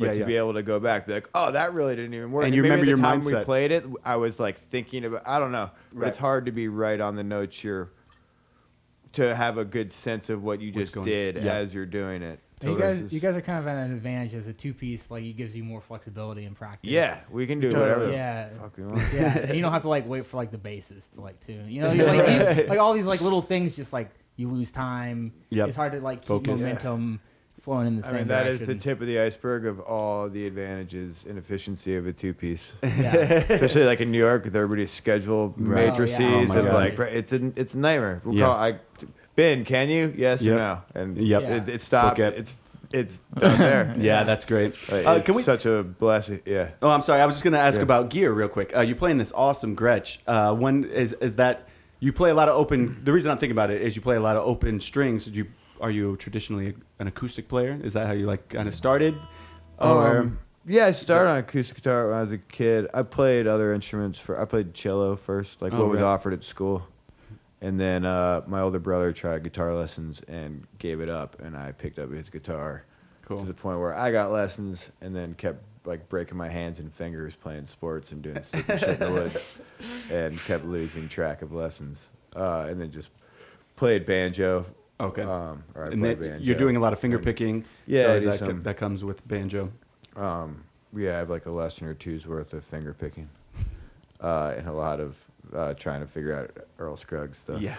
[0.00, 0.24] But Yeah, to yeah.
[0.24, 2.46] be able to go back, be like, oh, that really didn't even work.
[2.46, 5.22] And you remember at the your time we played it, I was like thinking about.
[5.26, 7.92] I don't know, but it's hard to be right on the notes you're.
[9.14, 11.54] To have a good sense of what you What's just did yeah.
[11.54, 12.38] as you're doing it.
[12.62, 14.72] And you guys, is- you guys are kind of at an advantage as a two
[14.72, 15.10] piece.
[15.10, 16.88] Like it gives you more flexibility in practice.
[16.88, 17.88] yeah, we can do Totally.
[17.90, 18.52] whatever the Yeah.
[18.52, 19.02] fuck we want.
[19.12, 21.68] Yeah, and you don't have to like wait for like the bases to like tune.
[21.68, 23.74] You know, you're like you- like all these like little things.
[23.74, 25.32] Just like you lose time.
[25.48, 25.68] Yep.
[25.68, 26.60] It's hard to like keep Focus.
[26.60, 27.20] momentum
[27.62, 28.78] flowing in the I same mean, that is direction.
[28.78, 32.72] the tip of the iceberg of all the advantages and efficiency of a two piece.
[32.82, 33.14] Yeah.
[33.16, 35.86] especially like in New York with everybody's schedule Right.
[35.88, 36.36] matrices Oh, yeah.
[36.36, 36.74] Oh, my of God.
[36.74, 38.22] like it's a it's a nightmare.
[38.24, 38.46] We'll Yeah.
[38.46, 38.78] call I
[39.36, 40.12] Ben, can you?
[40.16, 40.54] Yes Yep.
[40.54, 40.82] or no?
[40.94, 41.42] And Yep.
[41.42, 42.16] it, it stopped.
[42.18, 42.38] Book it.
[42.38, 42.56] It's
[42.92, 43.94] it's done there.
[44.00, 44.74] yeah, that's great.
[44.90, 45.42] Like, Uh, it's can we?
[45.42, 46.40] such a blessing.
[46.44, 46.70] Yeah.
[46.82, 47.20] Oh, I'm sorry.
[47.20, 47.84] I was just going to ask Yeah.
[47.84, 48.76] about gear real quick.
[48.76, 50.18] Uh, you're playing this awesome Gretsch.
[50.26, 51.68] Uh, when is is that?
[52.00, 52.98] You play a lot of open.
[53.04, 55.24] The reason I'm thinking about it is you play a lot of open strings.
[55.26, 55.46] Did you
[55.80, 57.78] are you traditionally an acoustic player?
[57.82, 59.14] Is that how you like kind of started?
[59.78, 62.86] Or Um, yeah, I started on acoustic guitar when I was a kid.
[62.92, 64.38] I played other instruments for.
[64.40, 66.06] I played cello first, like Oh, what was right.
[66.06, 66.86] offered at school,
[67.62, 71.72] and then uh, my older brother tried guitar lessons and gave it up, and I
[71.72, 72.84] picked up his guitar
[73.24, 73.40] Cool.
[73.40, 76.92] to the point where I got lessons, and then kept like breaking my hands and
[76.92, 79.60] fingers playing sports and doing stupid shit in the woods,
[80.10, 83.08] and kept losing track of lessons, uh, and then just
[83.76, 84.66] played banjo.
[85.00, 85.22] Okay.
[85.22, 86.44] Um, or I and played then banjo.
[86.44, 87.64] you're doing a lot of finger and- picking.
[87.86, 89.70] Yeah, so I is do that, some- that comes with banjo.
[90.16, 90.64] Um,
[90.96, 93.28] yeah, I have like a lesson or two's worth of finger picking,
[94.20, 95.16] uh, and a lot of
[95.54, 97.60] uh, trying to figure out Earl Scruggs stuff.
[97.60, 97.76] Yeah.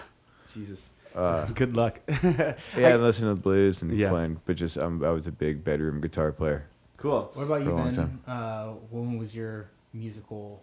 [0.52, 0.90] Jesus.
[1.14, 2.00] Uh, Good luck.
[2.08, 4.08] yeah, and listening to the blues and Yeah.
[4.10, 6.64] playing, but just um, I was a big bedroom guitar player.
[6.96, 7.30] cool.
[7.34, 8.18] What about you, a Ben?
[8.26, 10.62] Uh, when was your musical?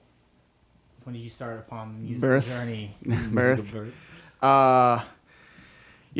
[1.03, 2.47] When did you start upon the musical Birth.
[2.47, 2.95] journey?
[3.31, 3.93] Birth.
[4.41, 5.03] Uh,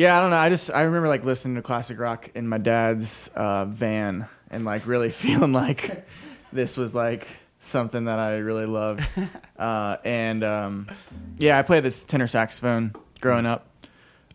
[0.00, 0.36] yeah, I don't know.
[0.36, 4.64] I just I remember like listening to classic rock in my dad's uh, van and
[4.64, 6.06] like really feeling like
[6.54, 7.26] this was like
[7.58, 9.06] something that I really loved.
[9.60, 10.88] Uh, and um,
[11.36, 13.66] yeah, I played this tenor saxophone growing up.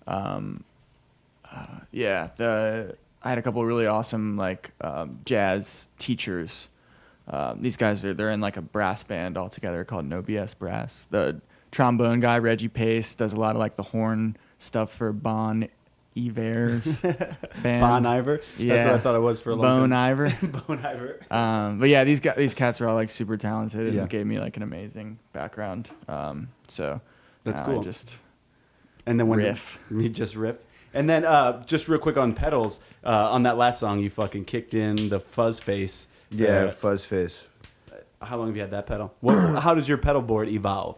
[0.05, 0.63] Um,
[1.51, 6.69] uh, yeah, the I had a couple of really awesome like um, jazz teachers.
[7.27, 10.55] Uh, these guys are they're in like a brass band all together called No BS
[10.55, 11.07] Brass.
[11.09, 15.67] The trombone guy Reggie Pace does a lot of like the horn stuff for Bon
[16.17, 17.01] Iver's
[17.61, 17.81] band.
[17.81, 18.41] Bon Iver.
[18.57, 20.11] That's what I thought it was for a long Bone time.
[20.19, 20.47] Iver.
[20.67, 21.19] Bone Iver.
[21.29, 24.05] Um, but yeah, these guys, these cats are all like super talented and Yeah.
[24.07, 25.89] gave me like an amazing background.
[26.07, 27.01] Um, so
[27.43, 27.83] That's I cool.
[27.83, 28.15] just
[29.05, 29.77] And then when Riff.
[29.91, 30.55] you just riff.
[30.93, 34.45] And then uh, just real quick on pedals, uh, on that last song, you fucking
[34.45, 36.07] kicked in the fuzz face.
[36.31, 37.47] Yeah, Uh, fuzz face.
[38.21, 39.13] how long have you had that pedal?
[39.19, 40.97] What, how does your pedal board evolve?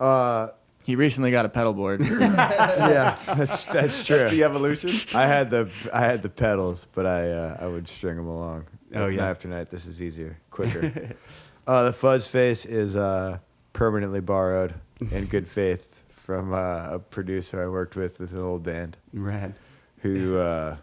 [0.00, 0.48] Uh,
[0.88, 2.00] he recently got a pedal board.
[2.18, 4.26] yeah, that's that's true.
[4.30, 4.90] The evolution.
[5.14, 8.64] I had the I had the pedals, but I uh, I would string them along.
[8.94, 9.18] Oh, yeah.
[9.18, 9.70] Night after night.
[9.70, 11.14] This is easier, quicker.
[11.66, 13.36] uh, the fuzz face is uh,
[13.74, 14.76] permanently borrowed
[15.10, 19.56] in good faith from uh, a producer I worked with with an old band Rad.
[19.98, 20.78] who uh,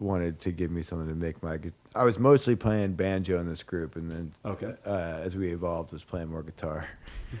[0.00, 1.58] wanted to give me something to make my.
[1.94, 4.74] I was mostly playing banjo in this group, and then Okay.
[4.86, 6.88] uh, as we evolved, was playing more guitar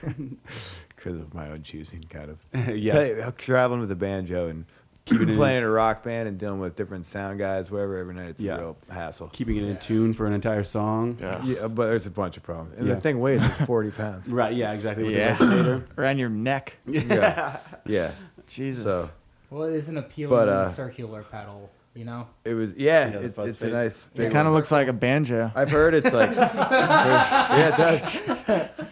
[0.96, 2.38] because of my own choosing, kind of.
[2.76, 2.92] yeah.
[2.92, 4.64] Play- traveling with a banjo and
[5.06, 7.96] Keeping playing in a rock band and dealing with different sound guys, whatever.
[7.96, 8.56] Every night, it's Yeah.
[8.56, 9.28] a real hassle.
[9.32, 11.16] Keeping it in tune for an entire song.
[11.18, 11.42] Yeah.
[11.42, 12.94] Yeah, but there's a bunch of problems, and Yeah.
[12.94, 14.28] the thing weighs like 40 pounds.
[14.28, 14.52] Right.
[14.54, 14.72] Yeah.
[14.72, 15.04] Exactly.
[15.04, 15.34] With Yeah.
[15.34, 15.98] the resonator.
[15.98, 16.76] Around your neck.
[16.86, 18.12] Yeah, yeah.
[18.46, 18.84] Jesus.
[18.84, 19.08] So
[19.48, 22.26] Well, it is an appealing But, uh, circular pedal, you know.
[22.44, 23.06] it was, yeah.
[23.10, 23.72] Yeah, the it's fuzz it's a face.
[23.72, 24.04] nice.
[24.26, 25.50] it kind of looks like a banjo.
[25.54, 28.14] I've heard it's like, yeah, it does.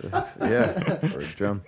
[0.05, 1.63] It's- yeah, or a drum.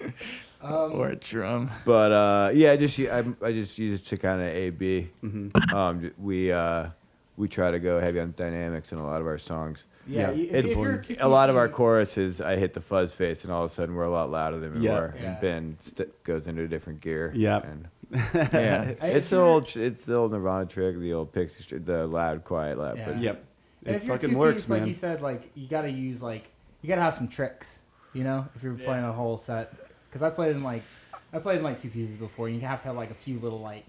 [0.62, 1.71] Um, or a drum.
[1.87, 4.71] But uh, yeah, I just u- I, I just use it to kind of A
[4.71, 5.09] B.
[5.25, 5.75] Mm-hmm.
[5.75, 6.88] Um, we uh,
[7.37, 9.85] we try to go heavy on dynamics in a lot of our songs.
[10.07, 11.19] yeah, Yeah, you- it's if you're important.
[11.19, 13.75] too A lot of our choruses, I hit the fuzz face, and all of a
[13.75, 14.99] sudden we're a lot louder than we Yeah.
[15.01, 15.14] were.
[15.19, 15.31] Yeah.
[15.33, 17.33] And Ben st- goes into a different gear.
[17.35, 17.61] Yeah.
[17.64, 18.94] and Yeah.
[19.01, 22.07] I- it's the you're- old, it's the old Nirvana trick, the old Pixie, str- the
[22.07, 22.99] loud, quiet, loud.
[22.99, 23.05] Yeah.
[23.07, 23.44] But Yep.
[23.87, 24.88] And It if you're fucking two works, piece, like man.
[24.88, 26.44] you said, like you got to use like
[26.83, 27.79] you got to have some tricks,
[28.12, 29.73] you know, if you're playing a whole set.
[30.09, 30.83] Because I played in like
[31.33, 32.49] I played in like two pieces before.
[32.49, 33.87] and You have to have like a few little like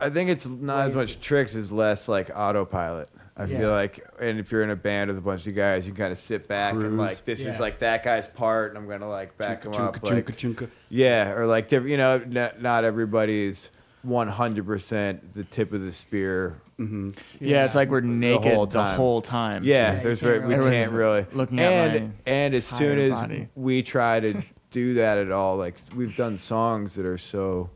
[0.00, 3.08] I think it's not as much tricks as less like autopilot.
[3.36, 3.58] I Yeah.
[3.58, 6.12] feel like, and if you're in a band with a bunch of guys, you kind
[6.12, 6.84] of sit back Cruise.
[6.84, 7.60] and like, this is Yeah.
[7.62, 10.68] like that guy's part, and I'm gonna like back him up, like, Chunka, chunka.
[10.90, 13.70] yeah, or like, diff- you know, not, not everybody's
[14.06, 16.56] 100% the tip of the spear.
[16.78, 17.10] Mm-hmm.
[17.40, 18.96] Yeah, it's like we're naked whole the time.
[18.96, 19.62] whole time.
[19.64, 22.14] Yeah, Yeah, you there's can't very, we really- can't really Everyone's looking at and my
[22.26, 23.48] and as soon entire as body.
[23.54, 27.70] we try to do that at all, like we've done songs that are so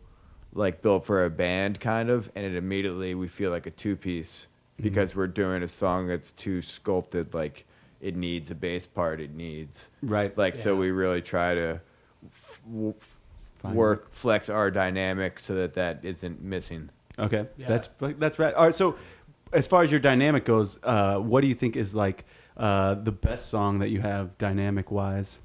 [0.55, 3.95] like built for a band kind of, and it immediately we feel like a two
[3.97, 4.83] piece Mm-hmm.
[4.83, 7.65] because we're doing a song that's too sculpted, like
[8.03, 10.37] it needs a bass part, it needs Right.
[10.37, 11.81] like so we really try to
[12.27, 13.17] f- w- f-
[13.61, 16.91] Find work flex our dynamic so that that isn't missing.
[17.19, 17.69] Okay, Yeah.
[17.69, 18.53] that's that's right.
[18.53, 18.97] All right, so
[19.53, 22.27] as far as your dynamic goes, uh, what do you think is like
[22.59, 25.41] uh, the best song that you have dynamic wise?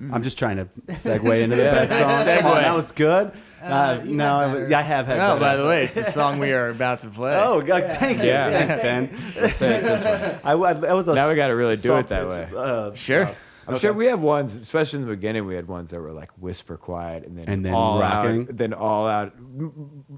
[0.00, 2.36] I'm just trying to segue into the Yeah, best nice song.
[2.42, 3.32] Come on, that was good.
[3.60, 5.16] Uh, Uh, no, I, yeah, I have had.
[5.18, 5.40] Better.
[5.40, 7.34] by the way, it's the song we are about to play.
[7.36, 8.26] Oh, God, thank you.
[8.28, 8.66] Yeah.
[8.66, 9.10] Thanks, Ben.
[9.34, 10.40] That's it, this one.
[10.44, 12.36] I, I, that was a Now we gotta really do it that pitch.
[12.38, 12.48] way.
[12.56, 13.28] Uh, Sure.
[13.68, 13.72] Wow.
[13.72, 13.80] I'm Okay.
[13.88, 16.76] sure we have ones, especially in the beginning, we had ones that were like whisper
[16.76, 18.40] quiet and then And then all rocking.
[18.48, 19.34] out, then all out,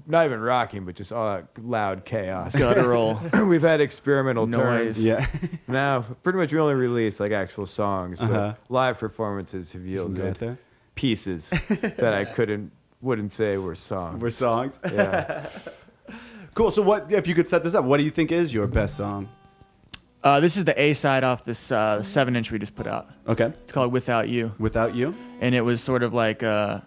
[0.07, 2.55] not even rocking, but just all out loud chaos.
[2.55, 3.19] Guttural.
[3.45, 4.95] We've had experimental Noise.
[4.95, 5.05] turns.
[5.05, 5.27] Yeah.
[5.67, 8.53] Now, pretty much we only release like actual songs, but Uh-huh.
[8.69, 10.57] live performances have You can go out yielded
[10.95, 14.21] pieces that I couldn't, wouldn't say were songs.
[14.21, 14.79] We're songs.
[14.91, 15.47] Yeah.
[16.53, 16.71] cool.
[16.71, 17.85] So, what if you could set this up?
[17.85, 19.29] What do you think is your best song?
[20.23, 23.09] Uh, this is the A side off this uh, seven inch we just put out.
[23.27, 23.45] Okay.
[23.45, 25.15] It's called Without You, Without you.
[25.39, 26.81] and it was sort of like uh,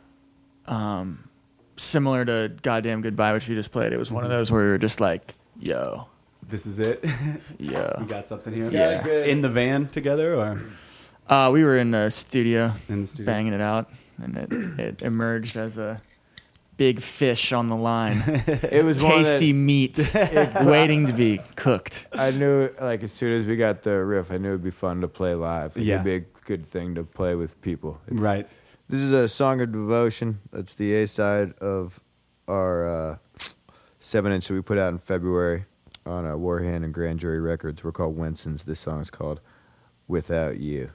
[0.67, 1.29] um,
[1.77, 3.93] similar to Goddamn Goodbye, which we just played.
[3.93, 6.07] It was one of those where we were just like, "Yo,
[6.49, 7.05] This is it.
[7.05, 7.11] Yo.
[7.59, 8.71] We yo." got something here.
[8.71, 9.05] Yeah.
[9.25, 10.61] In the van together or
[11.29, 13.27] Uh, we were in the studio in the studio?
[13.27, 13.91] banging it out,
[14.23, 16.01] and it, it emerged as a
[16.77, 18.23] big fish on the line,
[18.71, 20.11] It was one that- tasty meat
[20.63, 22.07] waiting to be cooked.
[22.13, 25.01] I knew, like, as soon as we got the riff, I knew it'd be fun
[25.03, 25.77] to play live.
[25.77, 28.01] It'd be a good thing to play with people.
[28.07, 28.49] It's- Right.
[28.89, 30.41] This is a song of devotion.
[30.53, 32.01] That's the A side of
[32.49, 33.17] our uh,
[33.99, 35.65] seven inch that we put out in February
[36.05, 37.83] on uh, Warhand and Grand Jury Records.
[37.83, 38.65] We're called Winston's.
[38.65, 39.41] This song's called
[40.07, 40.91] Without You.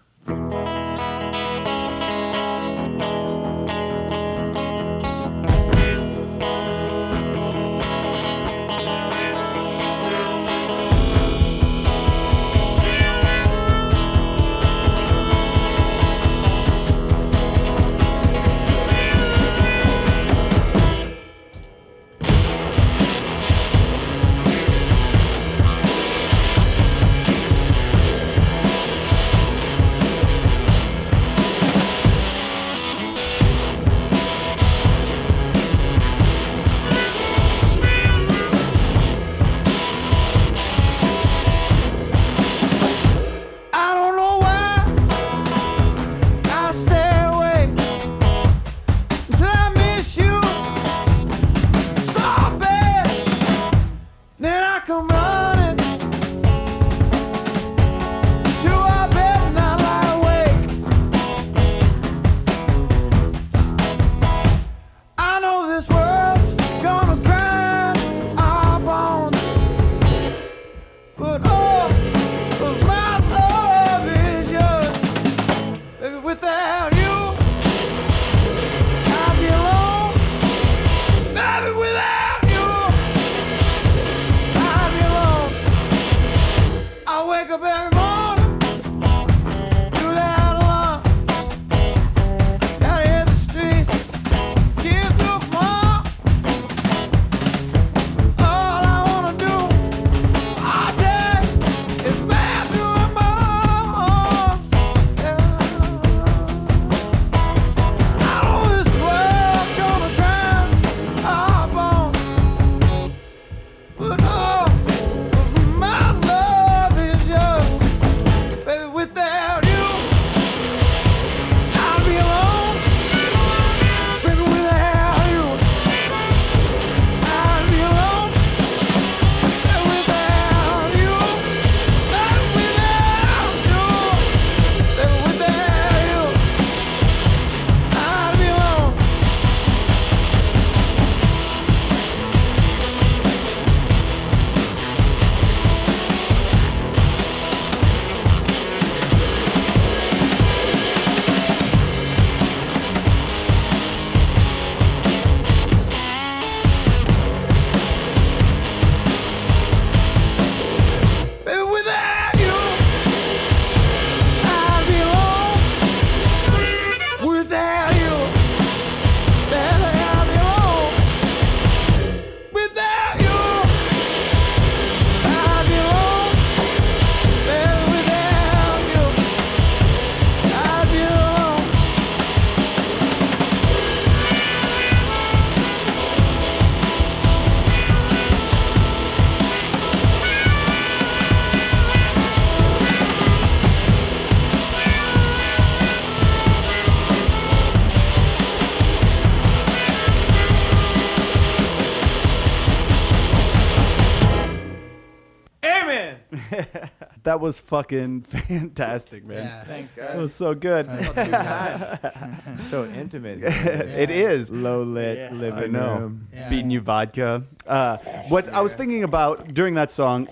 [207.29, 209.43] That was fucking fantastic, man.
[209.43, 209.63] Yeah.
[209.63, 210.15] Thanks, guys.
[210.15, 210.87] It was so good.
[212.71, 213.43] so intimate.
[213.43, 214.49] It is.
[214.49, 215.29] low lit Yeah.
[215.37, 216.27] living room.
[216.33, 216.49] Yeah.
[216.49, 217.43] Feeding you vodka.
[217.67, 217.97] Uh,
[218.29, 220.27] what I was thinking about during that song.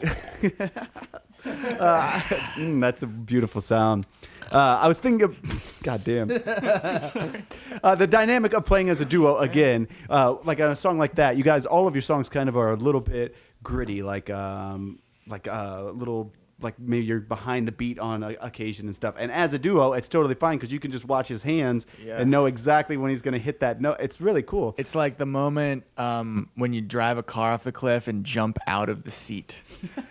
[1.45, 2.20] uh,
[2.58, 4.08] mm, that's a beautiful sound.
[4.52, 5.38] Uh, I was thinking of,
[5.84, 6.32] God damn.
[6.32, 11.14] uh, the dynamic of playing as a duo again, uh, like on a song like
[11.14, 14.32] that, you guys, all of your songs kind of are a little bit gritty, like
[14.32, 19.14] um, like a little like maybe you're behind the beat on a, occasion and stuff.
[19.20, 22.18] And as a duo, it's totally fine because you can just watch his hands Yeah.
[22.20, 23.97] and know exactly when he's going to hit that note.
[23.99, 24.74] It's really cool.
[24.78, 28.58] It's like the moment um, when you drive a car off the cliff and jump
[28.66, 29.60] out of the seat,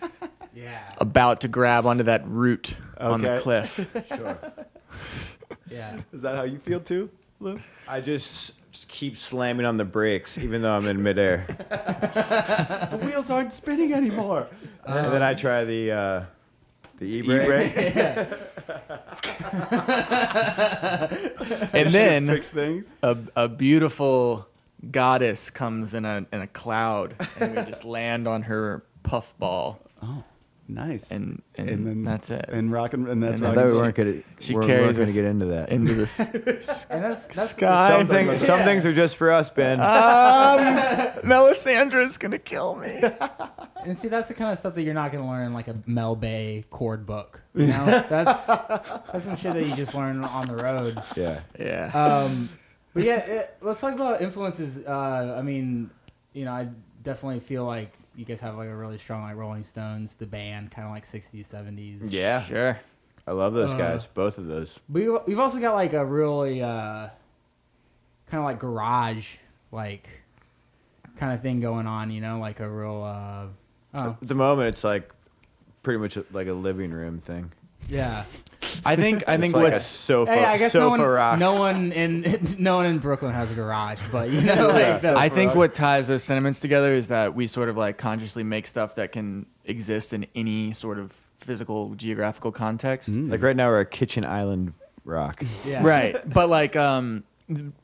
[0.54, 0.82] Yeah.
[0.98, 3.86] about to grab onto that root on the cliff.
[4.16, 4.38] Sure.
[5.68, 5.98] Yeah.
[6.12, 7.60] Is that how you feel too, Lou?
[7.88, 11.46] I just just keep slamming on the brakes, even though I'm in midair.
[12.90, 14.46] The wheels aren't spinning anymore.
[14.84, 16.24] and then I try the uh,
[16.98, 17.76] the e-brake.
[21.72, 22.92] and then fix things.
[23.02, 24.46] a, a beautiful
[24.90, 30.22] goddess comes in a in a cloud, and we just land on her puffball, Oh,
[30.68, 31.10] nice.
[31.10, 32.44] and and, And then- that's it.
[32.52, 33.82] and rock and, and that's And I rock thought and we roll.
[33.82, 34.14] weren't gonna.
[34.40, 35.70] She we're, carries gonna get into that.
[35.70, 36.18] into this
[36.90, 37.98] And that's, that's sky.
[37.98, 39.78] some, things, some things are just for us, Ben.
[41.22, 43.02] Melisandre's gonna kill me.
[43.84, 45.68] And see, that's the kind of stuff that you're not going to learn in like
[45.68, 47.40] a Mel Bay chord book.
[47.54, 51.00] You know, that's that's some shit that you just learn on the road.
[51.16, 51.40] yeah.
[51.58, 51.90] Yeah.
[51.94, 52.48] Um,
[52.94, 54.84] but yeah, it, let's talk about influences.
[54.84, 55.90] Uh, I mean,
[56.32, 56.68] you know, I
[57.04, 60.70] definitely feel like you guys have like a really strong like Rolling Stones, the band,
[60.70, 61.98] kind of like 60s, 70s.
[62.10, 62.42] Yeah.
[62.42, 62.78] Sure.
[63.26, 64.06] I love those Uh, guys.
[64.06, 64.80] Both of those.
[64.88, 67.08] But we- we've also got like a really uh,
[68.28, 69.36] kind of like garage
[69.72, 70.08] like
[71.16, 72.10] kind of thing going on.
[72.10, 73.02] You know, like a real.
[73.02, 73.46] Uh,
[73.94, 75.12] oh, At the moment, it's like
[75.82, 77.52] pretty much like a living room thing.
[77.88, 78.24] yeah.
[78.84, 81.38] I think I think like a what's sofa, Hey, I guess no one, rock.
[81.38, 85.14] no one in no one in Brooklyn has a garage, but you know, like the,
[85.16, 88.66] I think what ties those sentiments together is that we sort of like consciously make
[88.66, 93.08] stuff that can exist in any sort of physical geographical context.
[93.14, 94.72] Like right now, we're a kitchen island
[95.04, 95.42] rock.
[95.64, 95.82] yeah.
[95.84, 96.16] Right.
[96.28, 97.24] But like um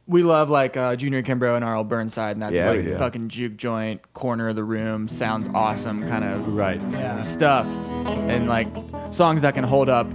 [0.09, 1.85] we love like uh, Junior Kimbrough and R.L.
[1.85, 6.25] Burnside, and that's Yeah, like fucking juke joint, corner of the room, sounds awesome kind
[6.25, 6.81] of Right.
[6.91, 7.21] Yeah.
[7.21, 7.67] stuff.
[8.07, 8.67] And like
[9.13, 10.09] songs that can hold up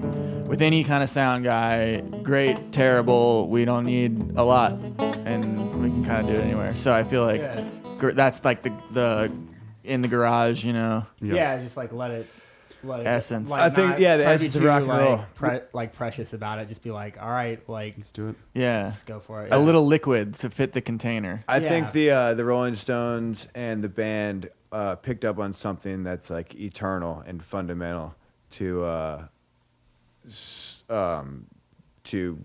[0.47, 4.71] with any kind of sound guy, great, terrible, we don't need a lot.
[4.99, 6.75] And we can kind of do it anywhere.
[6.75, 7.63] So I feel like Yeah.
[7.97, 9.31] gr- that's like the, the
[9.83, 11.05] in the garage, you know.
[11.21, 11.61] Yeah.
[11.63, 12.27] just like let it,
[12.83, 13.07] let it.
[13.07, 13.49] Essence.
[13.49, 15.15] Like, I think, not yeah, the try to essence be of rock too, and roll.
[15.17, 16.67] Like, pre- like precious about it.
[16.69, 18.35] Just be like, all right, like Let's do it.
[18.53, 18.85] Yeah.
[18.85, 19.47] let's go for it.
[19.47, 19.57] A Yeah.
[19.57, 21.43] little liquid to fit the container.
[21.47, 21.69] I Yeah.
[21.69, 26.29] think the uh, the Rolling Stones and the band uh, picked up on something that's
[26.29, 28.15] like eternal and fundamental
[28.51, 29.29] to uh, s-
[30.89, 31.45] um,
[32.05, 32.37] to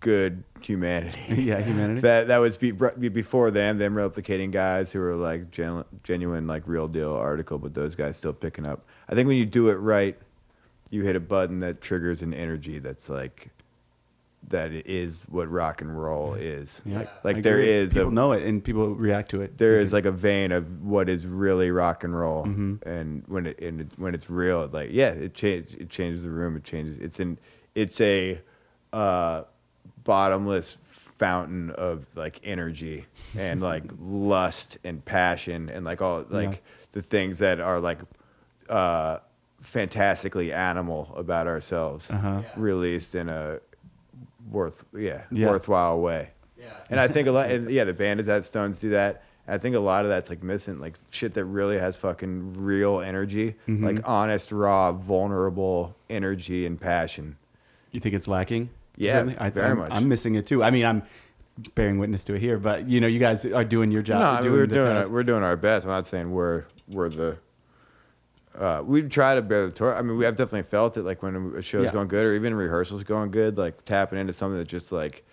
[0.00, 1.18] good humanity.
[1.42, 2.00] Yeah, humanity.
[2.00, 6.46] that that was be, be- before them, them replicating guys who were like gen, genuine,
[6.46, 8.84] like real deal article, but those guys still picking up.
[9.08, 10.16] I think when you do it right,
[10.90, 13.50] you hit a button that triggers an energy that's like
[14.48, 16.80] that is what rock and roll is.
[16.84, 17.70] Yeah, Like I there agree.
[17.70, 19.58] is people a know it and people react to it.
[19.58, 22.88] there is like a vein of what is really rock and roll, Mm-hmm.
[22.88, 26.30] and when it, and it when it's real, like yeah, it changes it changes the
[26.30, 26.56] room.
[26.56, 26.96] It changes.
[26.98, 27.38] It's in
[27.74, 28.40] it's a
[28.92, 29.42] uh,
[30.04, 36.56] bottomless fountain of like energy and like lust and passion and like all like Yeah.
[36.92, 37.98] the things that are like
[38.68, 39.18] uh,
[39.60, 42.42] fantastically animal about ourselves, Uh-huh.
[42.56, 43.58] released in a
[44.50, 45.50] worth yeah, Yeah.
[45.50, 46.30] worthwhile way.
[46.58, 46.66] Yeah.
[46.90, 49.22] And I think a lot, and yeah, the band is that Stones do that.
[49.48, 53.00] I think a lot of that's like missing, like shit that really has fucking real
[53.00, 53.84] energy, Mm-hmm.
[53.84, 57.36] like honest, raw, vulnerable energy and passion.
[57.92, 58.70] You think it's lacking?
[58.96, 59.38] Yeah, Really?
[59.38, 59.92] I, very I'm, much.
[59.92, 60.62] I'm missing it too.
[60.64, 61.02] I mean, I'm
[61.74, 64.20] bearing witness to it here, but you know, you guys are doing your job.
[64.20, 65.08] no, I mean, doing we're the doing task.
[65.08, 65.12] it.
[65.12, 65.84] We're doing our best.
[65.86, 67.36] I'm not saying we're we're the.
[68.58, 69.96] Uh, we try to bear the torch.
[69.96, 71.92] I mean, we have definitely felt it, like when a show's Yeah.
[71.92, 75.24] going good, or even rehearsals going good, like tapping into something that just like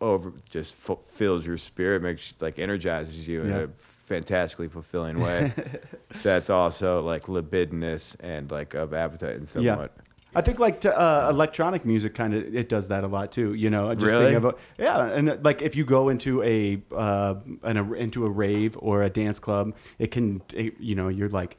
[0.00, 5.52] over, just fu- fills your spirit, makes like energizes you in a fantastically fulfilling way.
[6.22, 9.72] That's also like libidinous and like of appetite and Yeah.
[9.74, 9.92] somewhat.
[10.34, 13.52] I think like to, uh, electronic music kind of it does that a lot too.
[13.52, 14.32] You know, just Really?
[14.34, 18.30] of a, yeah, and like if you go into a, uh, an, a into a
[18.30, 21.58] rave or a dance club, it can it, you know you're like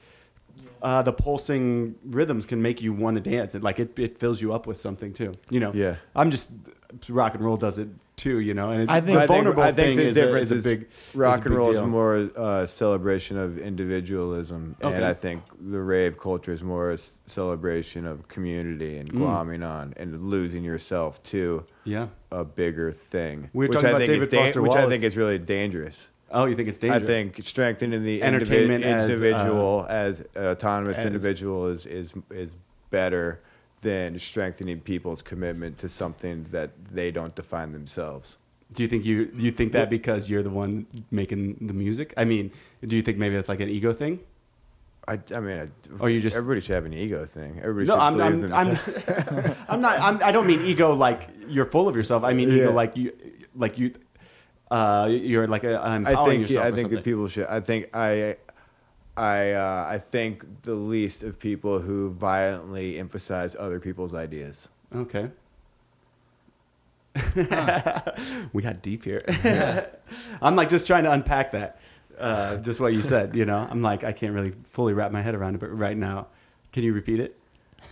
[0.82, 3.56] uh, the pulsing rhythms can make you want to dance.
[3.56, 5.32] It like it, it fills you up with something too.
[5.50, 5.72] You know.
[5.74, 5.96] Yeah.
[6.16, 6.52] I'm just
[7.10, 7.88] rock and roll does it
[8.18, 8.40] too.
[8.40, 8.70] You know.
[8.70, 10.66] And it, I think- the I think, vulnerable I think thing the is, a, is
[10.66, 14.96] a big rock is a and big roll is more a celebration of individualism, Okay.
[14.96, 19.00] and I think the rave culture is more a celebration of community Mm.
[19.00, 22.08] and glomming on and losing yourself to Yeah.
[22.32, 23.50] a bigger thing.
[23.54, 25.18] We were which talking I about think David is dan- Foster which I think is
[25.18, 26.10] really dangerous.
[26.34, 27.04] Oh, you think it's dangerous?
[27.04, 31.86] I think strengthening the indivi- Entertainment as, uh, individual as, an autonomous as- individual is,
[31.86, 32.56] is is
[32.90, 33.40] better
[33.82, 38.38] than strengthening people's commitment to something that they don't define themselves.
[38.74, 42.14] Do you think you you think that because you're the one making the music?
[42.18, 42.52] I mean,
[42.88, 44.20] do you think maybe that's like an ego thing?
[45.08, 45.68] I, I mean, I,
[46.02, 47.60] Or you just- everybody should have an ego thing.
[47.62, 48.80] Everybody No, I'm I'm, I'm.
[49.70, 50.00] I'm not.
[50.00, 52.24] I'm, I don't mean ego like you're full of yourself.
[52.24, 52.56] I mean Yeah.
[52.64, 53.12] ego like you,
[53.54, 53.94] like you,
[54.74, 56.66] uh, you're like a, I empowering think yourself.
[56.66, 57.46] I or think that people should.
[57.46, 58.38] I think I.
[59.16, 64.68] I uh, I think the least of people who violently emphasize other people's ideas.
[64.96, 65.30] Okay.
[68.54, 69.24] we got deep here.
[70.42, 71.80] I'm like just trying to unpack that.
[72.18, 73.68] Uh, just what you said, you know.
[73.70, 76.26] I'm like I can't really fully wrap my head around it, but right now,
[76.72, 77.38] can you repeat it?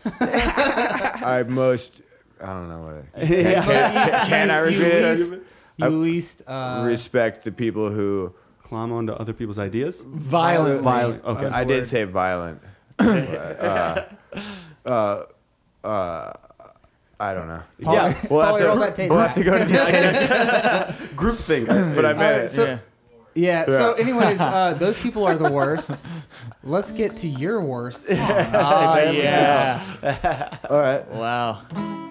[0.19, 2.01] I most
[2.41, 4.25] I don't know what I, yeah.
[4.25, 5.43] can I you repeat it?
[5.89, 8.33] Least, you least uh, respect the people who
[8.71, 10.01] Climb onto other people's ideas.
[10.07, 10.81] Violently.
[10.81, 11.25] Violent.
[11.25, 11.41] Okay.
[11.41, 12.61] That's I did say violent.
[12.99, 14.05] uh,
[14.85, 15.23] uh,
[15.83, 16.33] uh,
[17.19, 17.61] I don't know.
[17.83, 21.37] Paul- Yeah, We'll have to- roll that tape we'll have to go to the Group
[21.37, 21.65] thing.
[21.65, 22.49] But I is- meant Alright, it.
[22.51, 22.79] so- yeah.
[23.33, 23.65] Yeah.
[23.65, 25.91] So, anyways, uh, those people are the worst.
[26.63, 28.05] Let's get to your worst.
[28.05, 28.17] Song.
[28.19, 30.57] Oh, yeah.
[30.69, 31.05] All right.
[31.11, 31.65] Wow.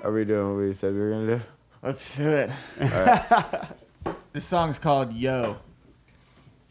[0.05, 1.45] Are we doing what we said we were gonna do?
[1.83, 2.51] Let's do it.
[4.35, 5.57] this song's called Yo.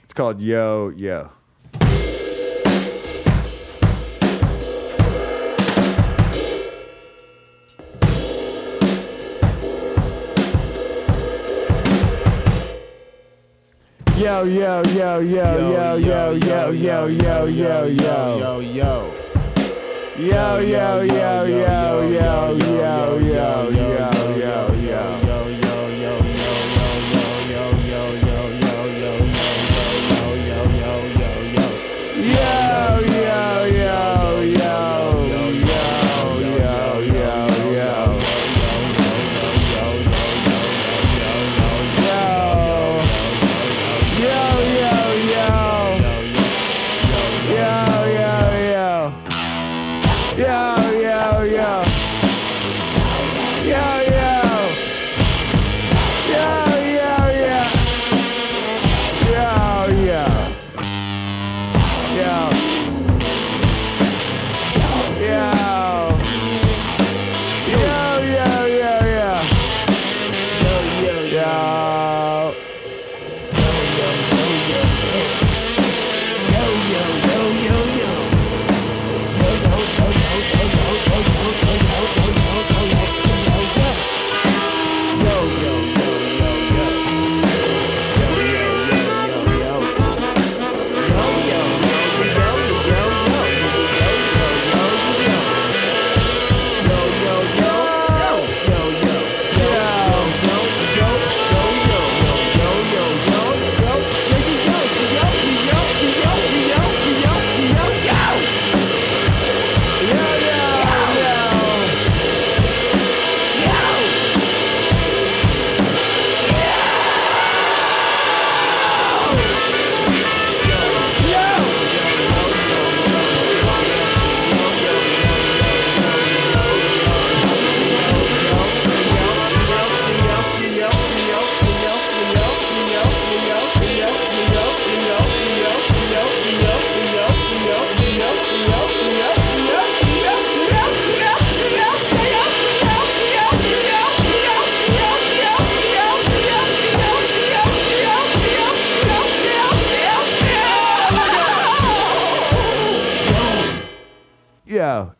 [0.03, 1.31] It's called Yo, Yo Yo.
[14.15, 19.13] Yo yo yo yo yo yo yo yo yo yo yo yo, yo.
[20.19, 24.68] yo yo yo yo yo yo yo yo yo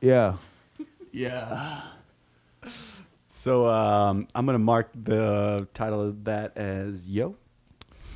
[0.10, 0.38] Yo,
[0.78, 0.86] yo.
[1.12, 1.82] Yeah.
[3.28, 7.36] So um, I'm gonna mark the title of that as Yo.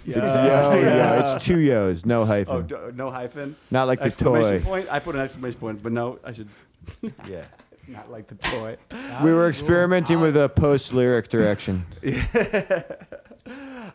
[0.05, 1.19] It's yo, yo.
[1.35, 2.67] It's two yo's, no Oh, hyphen.
[2.67, 3.55] d- no hyphen.
[3.71, 4.65] Not like the exclamation toy.
[4.65, 4.87] point.
[4.91, 6.49] I put an exclamation point, but no, I should
[7.29, 7.45] Yeah.
[7.87, 8.75] not like the toy.
[9.23, 11.85] We were experimenting with a post lyric direction.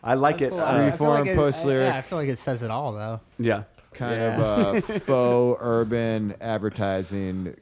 [0.03, 0.49] I like it.
[0.51, 0.59] Cool.
[0.61, 1.91] Uh, I feel Freeform, like post lyric.
[1.91, 3.19] Yeah, I feel like it says it all though.
[3.37, 3.63] yeah.
[3.93, 4.41] kind Yeah.
[4.41, 7.55] of uh, faux urban advertising.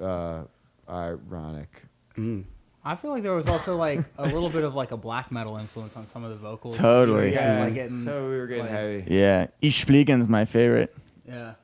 [0.00, 0.42] Uh,
[0.88, 1.82] ironic.
[2.16, 2.44] Mm.
[2.84, 5.56] I feel like there was also like a little bit of like a black metal
[5.58, 6.76] influence on some of the vocals.
[6.76, 7.32] Totally.
[7.32, 7.56] Yeah.
[7.56, 9.04] guys, like, getting, so we were getting like- heavy.
[9.08, 10.96] Yeah, Ich Fliegen's my favorite.
[11.28, 11.54] Yeah.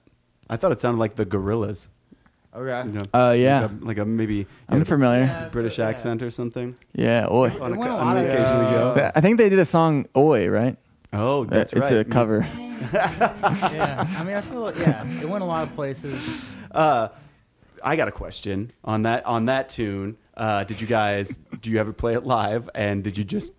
[0.51, 1.89] I thought it sounded like the Gorillas.
[2.55, 2.87] Okay.
[2.89, 5.24] You know, Uh, yeah, like a, like a maybe I'm familiar.
[5.24, 5.89] Yeah, British yeah.
[5.89, 6.76] accent or something.
[6.93, 7.49] Yeah, oi.
[7.61, 9.11] On, It a, went a on lot occasion we go.
[9.14, 10.76] I think they did a song "Oi," right?
[11.12, 11.93] Oh, that's it's right.
[12.01, 12.47] It's a cover.
[12.93, 14.07] yeah.
[14.18, 16.45] I mean, I feel like, yeah, it went a lot of places.
[16.70, 17.09] Uh,
[17.85, 20.16] I got a question on that on that tune.
[20.37, 22.68] Uh, did you guys do you ever play it live?
[22.74, 23.53] And did you just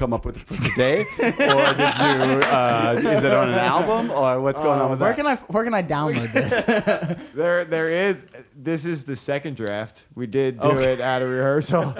[0.00, 2.40] come up with it for today, or did you?
[2.48, 5.22] Uh, is it on an album, or what's going on with Where that?
[5.24, 7.26] Where can I where can I download this?
[7.34, 8.16] There, there is.
[8.56, 10.04] This is the second draft.
[10.14, 10.92] We did do Okay.
[10.94, 11.94] it at a rehearsal.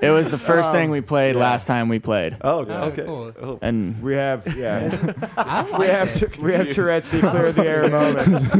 [0.00, 3.04] It was the first thing we played last time we played, oh, Oh, okay.
[3.04, 3.32] cool.
[3.40, 3.58] Oh.
[3.62, 4.90] and We have, yeah,
[5.36, 6.38] I don't we have, it.
[6.38, 8.54] we have Tourette's clear the air moments.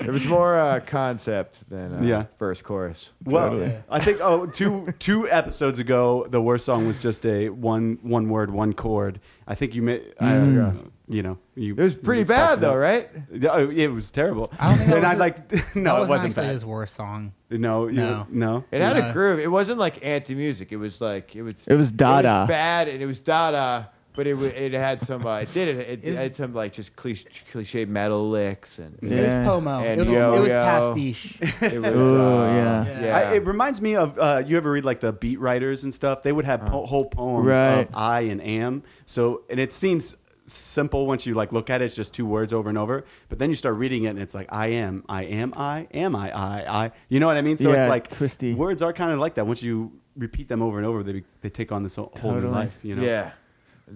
[0.00, 2.24] it was more uh, concept than uh, Yeah.
[2.38, 3.10] first chorus.
[3.24, 3.76] Well, Totally.
[3.90, 8.28] I think oh two two episodes ago the worst song was just a one one
[8.28, 9.20] word one chord.
[9.46, 10.90] I think you may, I, Mm.
[11.08, 11.74] you know you.
[11.76, 13.08] It was pretty you bad though, right?
[13.32, 14.52] Yeah, oh, It was terrible.
[14.58, 16.52] I don't think that and was I a- like no, it wasn't wasn't actually bad.
[16.52, 17.32] his worst song.
[17.50, 18.26] No, you, No.
[18.30, 18.64] no.
[18.70, 19.10] It had Yeah.
[19.10, 19.38] a groove.
[19.38, 20.72] It wasn't like anti-music.
[20.72, 21.64] It was like it was.
[21.66, 22.28] It was Dada.
[22.28, 25.24] It was bad and it was Dada, but it wa- it had some.
[25.26, 25.88] Uh, it did it.
[25.88, 29.40] It, Is- had some like just cliche, cliche metal licks and It Yeah.
[29.40, 29.78] was Pomo.
[29.80, 30.64] And it was, it was yo.
[30.64, 31.38] pastiche.
[31.62, 31.92] it was.
[31.94, 33.00] Ooh, uh, yeah.
[33.04, 33.16] Yeah.
[33.18, 36.22] I, it reminds me of uh, you ever read like the beat writers and stuff.
[36.22, 37.88] They would have po- whole poems Right.
[37.88, 38.82] of I and am.
[39.04, 40.16] So and it seems
[40.48, 41.86] simple once you like look at it.
[41.86, 43.04] It's just two words over and over.
[43.28, 46.14] But then you start reading it and it's like I am, I am, I am,
[46.14, 46.92] I, I, I.
[47.08, 47.56] You know what I mean?
[47.58, 48.54] So Yeah, it's like twisty.
[48.54, 49.46] Words are kind of like that.
[49.46, 52.30] Once you repeat them over and over, they be, they take on this whole whole
[52.32, 52.54] new Totally.
[52.54, 52.78] life.
[52.84, 53.02] You know?
[53.02, 53.32] Yeah.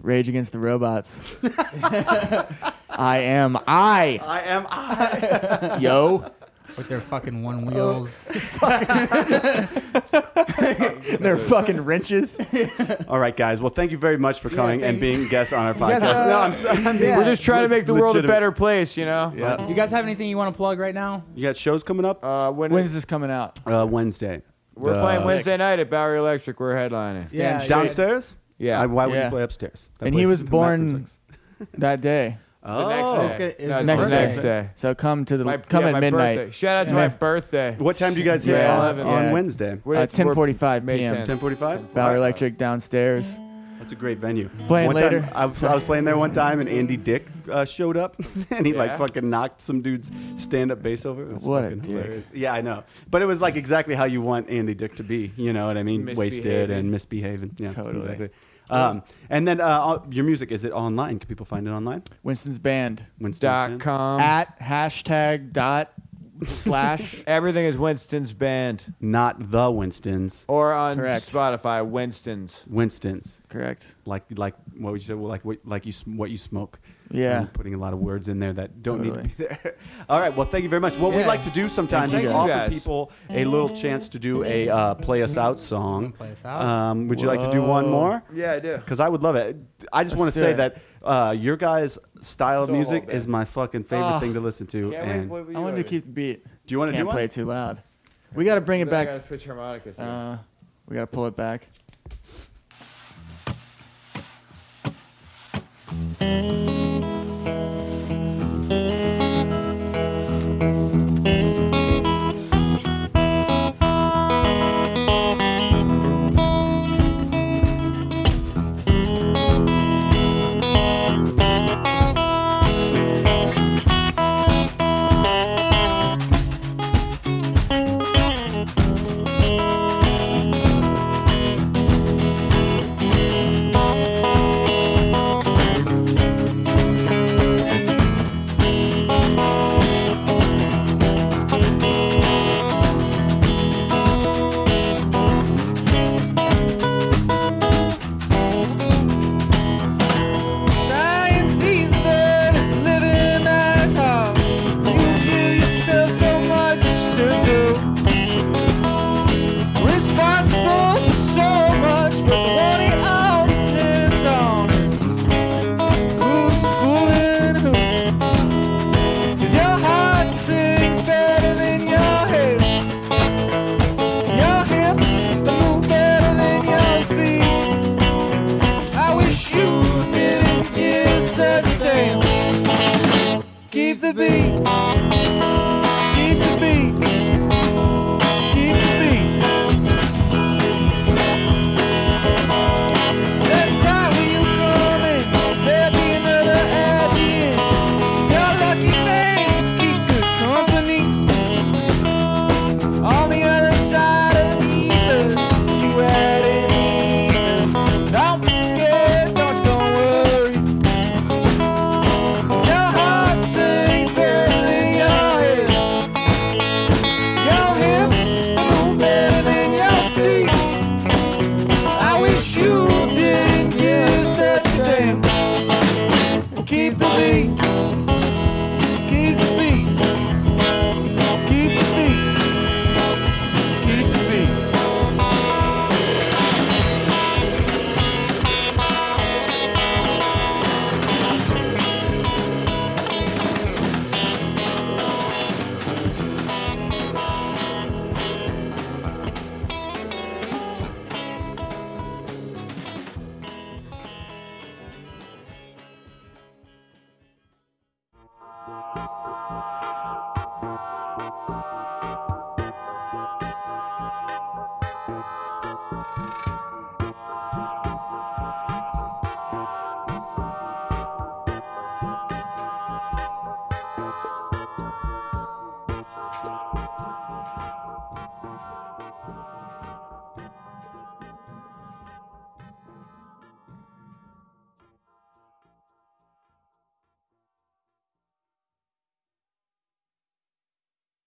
[0.03, 1.21] Rage Against the Robots.
[2.89, 5.79] I am I, I am I.
[5.81, 6.25] yo.
[6.77, 8.25] with their fucking one wheels.
[11.19, 12.41] They're fucking wrenches.
[13.09, 13.61] All right, guys.
[13.61, 16.15] Well, thank you very much for coming thank and being guests on our guys, podcast.
[16.15, 16.77] uh, no, I'm, sorry.
[16.87, 17.19] I'm being yeah.
[17.19, 18.33] We're just trying to make the world a Legitimate.
[18.33, 19.33] better place, you know.
[19.37, 19.67] Yeah.
[19.67, 21.25] You guys have anything you want to plug right now?
[21.35, 23.59] You got shows coming up Uh, when When's this coming out?
[23.67, 24.43] uh, Wednesday.
[24.75, 27.33] we're The- playing Wednesday night at Bowery Electric, we're headlining.
[27.33, 27.69] Yeah, straight.
[27.77, 28.37] downstairs.
[28.61, 28.81] Yeah.
[28.81, 29.25] I- why would Yeah.
[29.25, 29.91] you play upstairs?
[29.99, 31.19] That And he place was is born backwards.
[31.79, 32.37] that day.
[32.63, 33.39] Oh, The next it's day.
[33.39, 34.69] good- it's No, it's next the next day.
[34.75, 36.37] So come to the My, come yeah, at my midnight.
[36.37, 36.51] Birthday.
[36.53, 37.09] Shout out to Yeah.
[37.09, 37.75] my birthday.
[37.79, 39.33] what time do you guys hit Yeah, on, 11, on yeah.
[39.33, 39.79] Wednesday?
[39.83, 41.15] We're- Uh, it's- we're 10:45 May p.m.
[41.17, 41.25] 10th.
[41.25, 41.95] Ten forty-five.
[41.95, 43.39] Bowery Electric downstairs.
[43.79, 44.51] That's a great venue.
[44.69, 45.21] Playing one later?
[45.21, 48.17] Time, I, was, I was playing there one time, and Andy Dick uh, showed up,
[48.51, 51.23] and he like fucking knocked some dude's stand-up bass over.
[51.23, 51.91] It was What a fucking dick.
[51.93, 52.31] hilarious.
[52.35, 55.33] Yeah, I know, but it was like exactly how you want Andy Dick to be.
[55.35, 56.05] You know what I mean?
[56.15, 56.77] Wasted Misbehaving.
[56.77, 57.51] and misbehaving.
[57.57, 57.97] Yeah, Totally.
[58.05, 58.29] exactly.
[58.71, 61.19] Um, and then uh, your music is it online?
[61.19, 62.03] Can people find it online?
[62.23, 63.81] Winston's band Winston Dot Band?
[63.81, 64.21] com.
[64.21, 65.93] at hashtag dot
[66.49, 67.23] slash.
[67.27, 68.95] Everything is Winston's Band.
[69.01, 70.45] Not the Winstons.
[70.49, 71.31] Or on Correct.
[71.31, 72.65] Spotify, Winston's.
[72.69, 73.39] Winstons.
[73.49, 73.95] Correct.
[74.07, 75.15] Like like what would you say?
[75.15, 76.79] Well, like what, like you sm- what you smoke.
[77.13, 77.41] Yeah.
[77.41, 79.23] I'm putting a lot of words in there that don't Totally.
[79.25, 79.75] need to be there.
[80.09, 80.35] All right.
[80.35, 80.97] Well, thank you very much.
[80.97, 81.27] What we Yeah.
[81.27, 82.71] like to do sometimes Thank is offer guys.
[82.71, 86.13] people a little chance to do a uh, play us out song.
[86.13, 86.63] Play us out.
[86.63, 88.23] Um, would you like to do one more?
[88.33, 88.77] Yeah, I do.
[88.77, 89.57] Because I would love it.
[89.93, 90.57] I just want to say it.
[90.59, 94.21] that uh, your guys' style of music is my fucking favorite Oh.
[94.21, 94.91] thing to listen to.
[94.91, 96.45] Can't wait and to play I you wanted to keep the beat.
[96.67, 97.17] do you want to do Can't one?
[97.17, 97.83] play too loud.
[98.35, 99.15] We got to bring it Then I back.
[99.15, 99.99] gotta switch harmonicas.
[99.99, 100.39] Uh,
[100.89, 101.67] we got to pull it back.